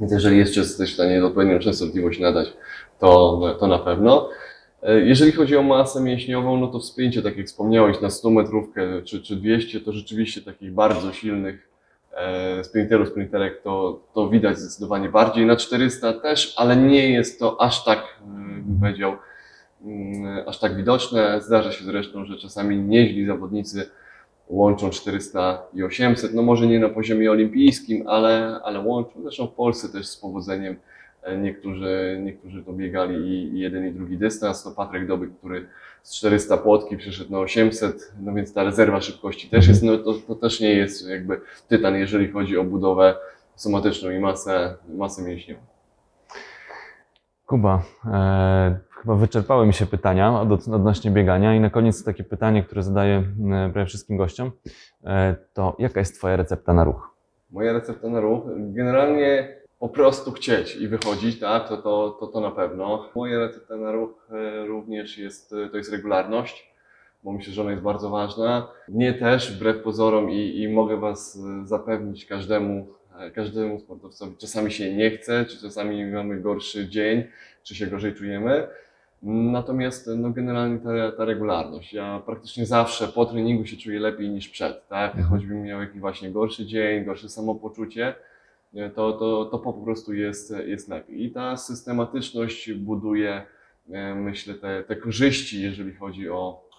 Więc 0.01 0.13
jeżeli 0.13 0.39
jeszcze 0.39 0.61
jesteś 0.61 0.91
w 0.91 0.95
stanie 0.95 1.25
odpowiednią 1.25 1.59
częstotliwość 1.59 2.21
nadać, 2.21 2.53
to, 2.99 3.41
to 3.61 3.67
na 3.67 3.79
pewno. 3.79 4.29
E, 4.83 5.01
Jeżeli 5.01 5.33
chodzi 5.33 5.57
o 5.57 5.63
masę 5.63 6.01
mięśniową, 6.01 6.61
no 6.61 6.67
to 6.67 6.79
w 6.79 6.85
sprincie, 6.85 7.23
tak 7.23 7.37
jak 7.37 7.47
wspomniałeś, 7.47 8.01
na 8.01 8.11
100 8.11 8.31
metrówkę 8.31 9.03
czy, 9.03 9.23
czy 9.23 9.37
200, 9.37 9.81
to 9.81 9.93
rzeczywiście 9.93 10.41
takich 10.41 10.73
bardzo 10.73 11.13
silnych 11.13 11.70
sprinterów, 12.63 13.09
sprinterek 13.09 13.63
to, 13.63 14.01
to 14.15 14.29
widać 14.29 14.59
zdecydowanie 14.59 15.09
bardziej. 15.09 15.47
Na 15.47 15.57
400 15.57 16.13
też, 16.13 16.55
ale 16.57 16.77
nie 16.77 17.11
jest 17.11 17.39
to 17.39 17.61
aż 17.61 17.85
tak, 17.85 17.99
e, 17.99 18.25
bym 18.63 18.79
powiedział, 18.81 19.17
mm, 19.83 20.49
aż 20.49 20.59
tak 20.59 20.77
widoczne. 20.77 21.41
Zdarza 21.41 21.73
się 21.73 21.85
zresztą, 21.85 22.25
że 22.25 22.39
czasami 22.39 22.77
nieźli 22.77 23.27
zawodnicy 23.27 23.91
łączą 24.49 24.91
400 24.91 25.63
i 25.75 25.83
800, 25.83 26.35
no 26.35 26.43
może 26.43 26.67
nie 26.67 26.79
na 26.79 26.89
poziomie 26.89 27.31
olimpijskim, 27.31 28.09
ale, 28.09 28.61
ale 28.65 28.81
łączą. 28.81 29.11
Zresztą 29.23 29.47
w 29.47 29.55
Polsce 29.55 29.89
też 29.89 30.07
z 30.07 30.17
powodzeniem 30.17 30.73
e, 30.73 30.77
niektórzy, 31.39 32.21
niektórzy 32.23 32.63
to 32.63 32.73
biegali 32.73 33.15
i, 33.15 33.55
i 33.55 33.61
jeden 33.61 33.87
i 33.87 33.93
drugi 33.93 34.19
dystans. 34.19 34.63
To 34.63 34.71
Patryk 34.71 35.07
Dobyk, 35.07 35.31
który 35.39 35.67
z 36.03 36.17
400 36.17 36.57
płotki 36.57 36.97
przeszedł 36.97 37.33
na 37.33 37.39
800, 37.39 38.13
no 38.21 38.35
więc 38.35 38.55
ta 38.55 38.65
rezerwa 38.65 39.01
szybkości 39.01 39.51
też 39.51 39.69
jest, 39.69 39.83
no 39.83 39.99
to, 39.99 40.15
to 40.15 40.35
też 40.35 40.61
nie 40.61 40.75
jest 40.75 41.09
jakby 41.09 41.41
tytan, 41.69 41.95
jeżeli 41.95 42.29
chodzi 42.29 42.59
o 42.59 42.65
budowę 42.65 43.17
somatyczną 43.55 44.11
i 44.11 44.19
masę, 44.19 44.77
masę 44.89 45.23
mięśniową. 45.23 45.61
Kuba, 47.47 47.83
e, 48.07 48.79
chyba 49.03 49.15
wyczerpały 49.15 49.67
mi 49.67 49.75
się 49.75 49.87
pytania 49.87 50.41
od, 50.41 50.69
odnośnie 50.69 51.11
biegania 51.11 51.55
i 51.55 51.61
na 51.61 51.71
koniec 51.71 52.05
takie 52.05 52.25
pytanie, 52.25 52.63
które 52.63 52.83
zadaję 52.83 53.17
e, 53.17 53.71
prawie 53.73 53.87
wszystkim 53.87 54.17
gościom, 54.17 54.51
e, 55.05 55.37
to 55.53 55.77
jaka 55.79 56.01
jest 56.01 56.19
Twoja 56.19 56.37
recepta 56.37 56.73
na 56.73 56.85
ruch? 56.85 57.11
Moja 57.51 57.73
recepta 57.73 58.09
na 58.09 58.21
ruch, 58.21 58.43
generalnie 58.57 59.60
po 59.81 59.89
prostu 59.89 60.33
chcieć 60.33 60.77
i 60.77 60.89
wychodzić, 60.89 61.41
tak, 61.41 61.69
to, 61.69 61.77
to, 61.77 62.17
to, 62.21 62.27
to 62.27 62.41
na 62.41 62.51
pewno. 62.51 63.09
Moja 63.15 63.39
recepta 63.39 63.77
na 63.77 63.93
ruch 63.93 64.29
e, 64.31 64.67
również 64.67 65.19
jest, 65.19 65.53
e, 65.53 65.69
to 65.69 65.77
jest 65.77 65.93
regularność, 65.93 66.73
bo 67.25 67.33
myślę, 67.33 67.53
że 67.53 67.63
ona 67.63 67.71
jest 67.71 67.83
bardzo 67.83 68.11
ważna. 68.11 68.69
Mnie 68.89 69.15
też, 69.15 69.57
wbrew 69.57 69.83
pozorom 69.83 70.31
i, 70.31 70.61
i 70.61 70.69
mogę 70.69 70.97
Was 70.97 71.39
e, 71.63 71.67
zapewnić 71.67 72.27
każdemu, 72.27 72.87
każdemu 73.35 73.81
sportowcowi, 73.81 74.37
czasami 74.37 74.73
się 74.73 74.95
nie 74.95 75.11
chce, 75.11 75.45
czy 75.45 75.63
czasami 75.63 76.07
mamy 76.07 76.41
gorszy 76.41 76.89
dzień, 76.89 77.25
czy 77.63 77.75
się 77.75 77.87
gorzej 77.87 78.15
czujemy. 78.15 78.69
Natomiast 79.23 80.11
no, 80.17 80.31
generalnie 80.31 80.79
ta, 80.79 81.13
ta 81.13 81.25
regularność. 81.25 81.93
Ja 81.93 82.23
praktycznie 82.27 82.67
zawsze 82.67 83.09
po 83.09 83.27
treningu 83.27 83.67
się 83.67 83.77
czuję 83.77 84.01
lepiej 84.01 84.31
niż 84.31 84.49
przed, 84.49 84.89
tak? 84.89 85.11
Mhm. 85.11 85.29
Choćbym 85.29 85.63
miał 85.63 85.81
jakiś 85.81 86.01
właśnie 86.01 86.31
gorszy 86.31 86.67
dzień, 86.67 87.05
gorsze 87.05 87.29
samopoczucie, 87.29 88.15
to, 88.95 89.13
to, 89.13 89.45
to 89.45 89.59
po 89.59 89.73
prostu 89.73 90.15
jest, 90.15 90.55
jest 90.67 90.89
lepiej. 90.89 91.25
I 91.25 91.31
ta 91.31 91.57
systematyczność 91.57 92.73
buduje, 92.73 93.43
myślę, 94.17 94.55
te, 94.55 94.85
te 94.85 94.97
korzyści, 94.97 95.63
jeżeli 95.63 95.95
chodzi 95.95 96.29
o, 96.29 96.71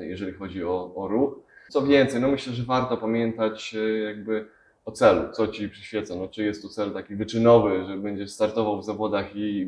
jeżeli 0.00 0.32
chodzi 0.32 0.64
o, 0.64 0.92
o 0.94 1.08
ruch. 1.08 1.46
Co 1.68 1.82
więcej, 1.86 2.20
no 2.20 2.28
myślę, 2.28 2.52
że 2.52 2.62
warto 2.62 2.96
pamiętać 2.96 3.74
e, 3.74 3.98
jakby 3.98 4.46
o 4.84 4.92
celu, 4.92 5.32
co 5.32 5.48
ci 5.48 5.68
przyświeca. 5.68 6.14
No, 6.14 6.28
czy 6.28 6.44
jest 6.44 6.62
to 6.62 6.68
cel 6.68 6.92
taki 6.92 7.16
wyczynowy, 7.16 7.84
że 7.84 7.96
będziesz 7.96 8.30
startował 8.30 8.80
w 8.80 8.84
zawodach 8.84 9.36
i, 9.36 9.66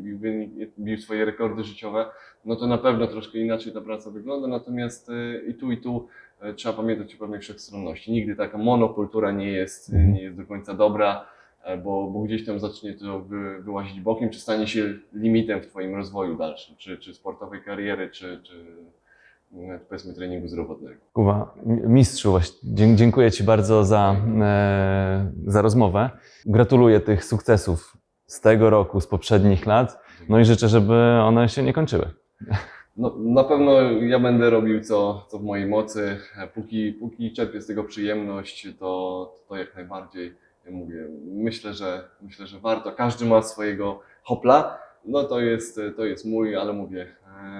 bił 0.79 0.97
swoje 0.97 1.25
rekordy 1.25 1.63
życiowe, 1.63 2.05
no 2.45 2.55
to 2.55 2.67
na 2.67 2.77
pewno 2.77 3.07
troszkę 3.07 3.39
inaczej 3.39 3.73
ta 3.73 3.81
praca 3.81 4.11
wygląda. 4.11 4.47
Natomiast 4.47 5.09
e, 5.09 5.45
i 5.47 5.53
tu, 5.53 5.71
i 5.71 5.77
tu 5.77 6.07
trzeba 6.55 6.73
pamiętać 6.75 7.15
o 7.15 7.17
pewnej 7.17 7.39
wszechstronności. 7.39 8.11
Nigdy 8.11 8.35
taka 8.35 8.57
monokultura 8.57 9.31
nie 9.31 9.51
jest, 9.51 9.89
Mhm. 9.93 10.13
nie 10.13 10.21
jest 10.21 10.37
do 10.37 10.45
końca 10.45 10.73
dobra, 10.73 11.25
e, 11.63 11.77
bo, 11.77 12.07
bo 12.11 12.19
gdzieś 12.21 12.45
tam 12.45 12.59
zacznie 12.59 12.93
to 12.93 13.19
wy, 13.19 13.61
wyłazić 13.61 14.01
bokiem, 14.01 14.29
czy 14.29 14.39
stanie 14.39 14.67
się 14.67 14.93
limitem 15.13 15.61
w 15.61 15.67
Twoim 15.67 15.95
rozwoju 15.95 16.37
dalszym, 16.37 16.75
czy, 16.77 16.97
czy 16.97 17.13
sportowej 17.13 17.61
kariery, 17.63 18.09
czy, 18.09 18.41
czy 18.43 18.65
e, 19.57 19.79
powiedzmy 19.89 20.13
treningu 20.13 20.47
zdrowotnego. 20.47 20.99
Kuba, 21.13 21.53
mistrzu, 21.65 22.39
dziękuję 22.95 23.31
Ci 23.31 23.43
bardzo 23.43 23.83
za, 23.85 24.15
e, 24.41 25.31
za 25.45 25.61
rozmowę. 25.61 26.09
Gratuluję 26.45 26.99
tych 26.99 27.25
sukcesów 27.25 27.97
z 28.25 28.41
tego 28.41 28.69
roku, 28.69 29.01
z 29.01 29.07
poprzednich 29.07 29.65
lat. 29.65 29.99
No 30.29 30.39
i 30.39 30.45
życzę, 30.45 30.67
żeby 30.67 30.93
one 31.23 31.49
się 31.49 31.63
nie 31.63 31.73
kończyły. 31.73 32.05
No, 32.97 33.15
na 33.19 33.43
pewno 33.43 33.81
ja 33.91 34.19
będę 34.19 34.49
robił 34.49 34.83
co, 34.83 35.25
co 35.27 35.39
w 35.39 35.43
mojej 35.43 35.67
mocy. 35.67 36.17
Póki, 36.53 36.93
póki 36.93 37.33
czerpię 37.33 37.61
z 37.61 37.67
tego 37.67 37.83
przyjemność, 37.83 38.67
to, 38.79 39.33
to 39.49 39.55
jak 39.55 39.75
najbardziej 39.75 40.35
mówię. 40.71 41.07
Myślę, 41.25 41.73
że 41.73 42.03
myślę, 42.21 42.47
że 42.47 42.59
warto. 42.59 42.91
Każdy 42.91 43.25
ma 43.25 43.41
swojego 43.41 43.99
hopla. 44.23 44.77
No 45.05 45.23
to 45.23 45.39
jest, 45.39 45.79
to 45.97 46.05
jest 46.05 46.25
mój, 46.25 46.55
ale 46.55 46.73
mówię, 46.73 47.07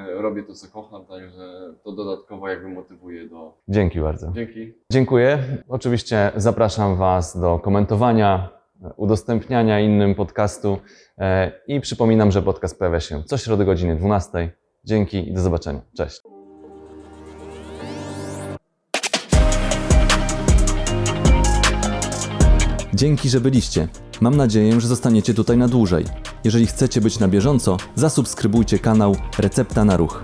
e, 0.09 0.21
robię 0.21 0.43
to 0.43 0.53
co 0.53 0.67
kocham, 0.67 1.05
także 1.05 1.73
to 1.83 1.91
dodatkowo 1.91 2.49
jakby 2.49 2.69
motywuje 2.69 3.27
do. 3.27 3.53
Dzięki 3.67 3.99
bardzo. 3.99 4.31
Dzięki. 4.35 4.73
Dziękuję. 4.91 5.39
Oczywiście 5.67 6.31
zapraszam 6.35 6.95
Was 6.95 7.39
do 7.39 7.59
komentowania, 7.59 8.49
udostępniania 8.97 9.79
innym 9.79 10.15
podcastu 10.15 10.77
e, 11.17 11.51
i 11.67 11.81
przypominam, 11.81 12.31
że 12.31 12.41
podcast 12.41 12.79
pojawia 12.79 12.99
się 12.99 13.23
co 13.23 13.37
środę 13.37 13.65
godzinie 13.65 13.95
12. 13.95 14.51
Dzięki 14.85 15.29
i 15.29 15.33
do 15.33 15.41
zobaczenia. 15.41 15.81
Cześć. 15.97 16.21
Dzięki, 22.93 23.29
że 23.29 23.41
byliście. 23.41 23.87
Mam 24.21 24.37
nadzieję, 24.37 24.81
że 24.81 24.87
zostaniecie 24.87 25.33
tutaj 25.33 25.57
na 25.57 25.67
dłużej. 25.67 26.05
Jeżeli 26.43 26.65
chcecie 26.65 27.01
być 27.01 27.19
na 27.19 27.27
bieżąco, 27.27 27.77
zasubskrybujcie 27.95 28.79
kanał 28.79 29.15
Recepta 29.37 29.85
na 29.85 29.97
Ruch. 29.97 30.23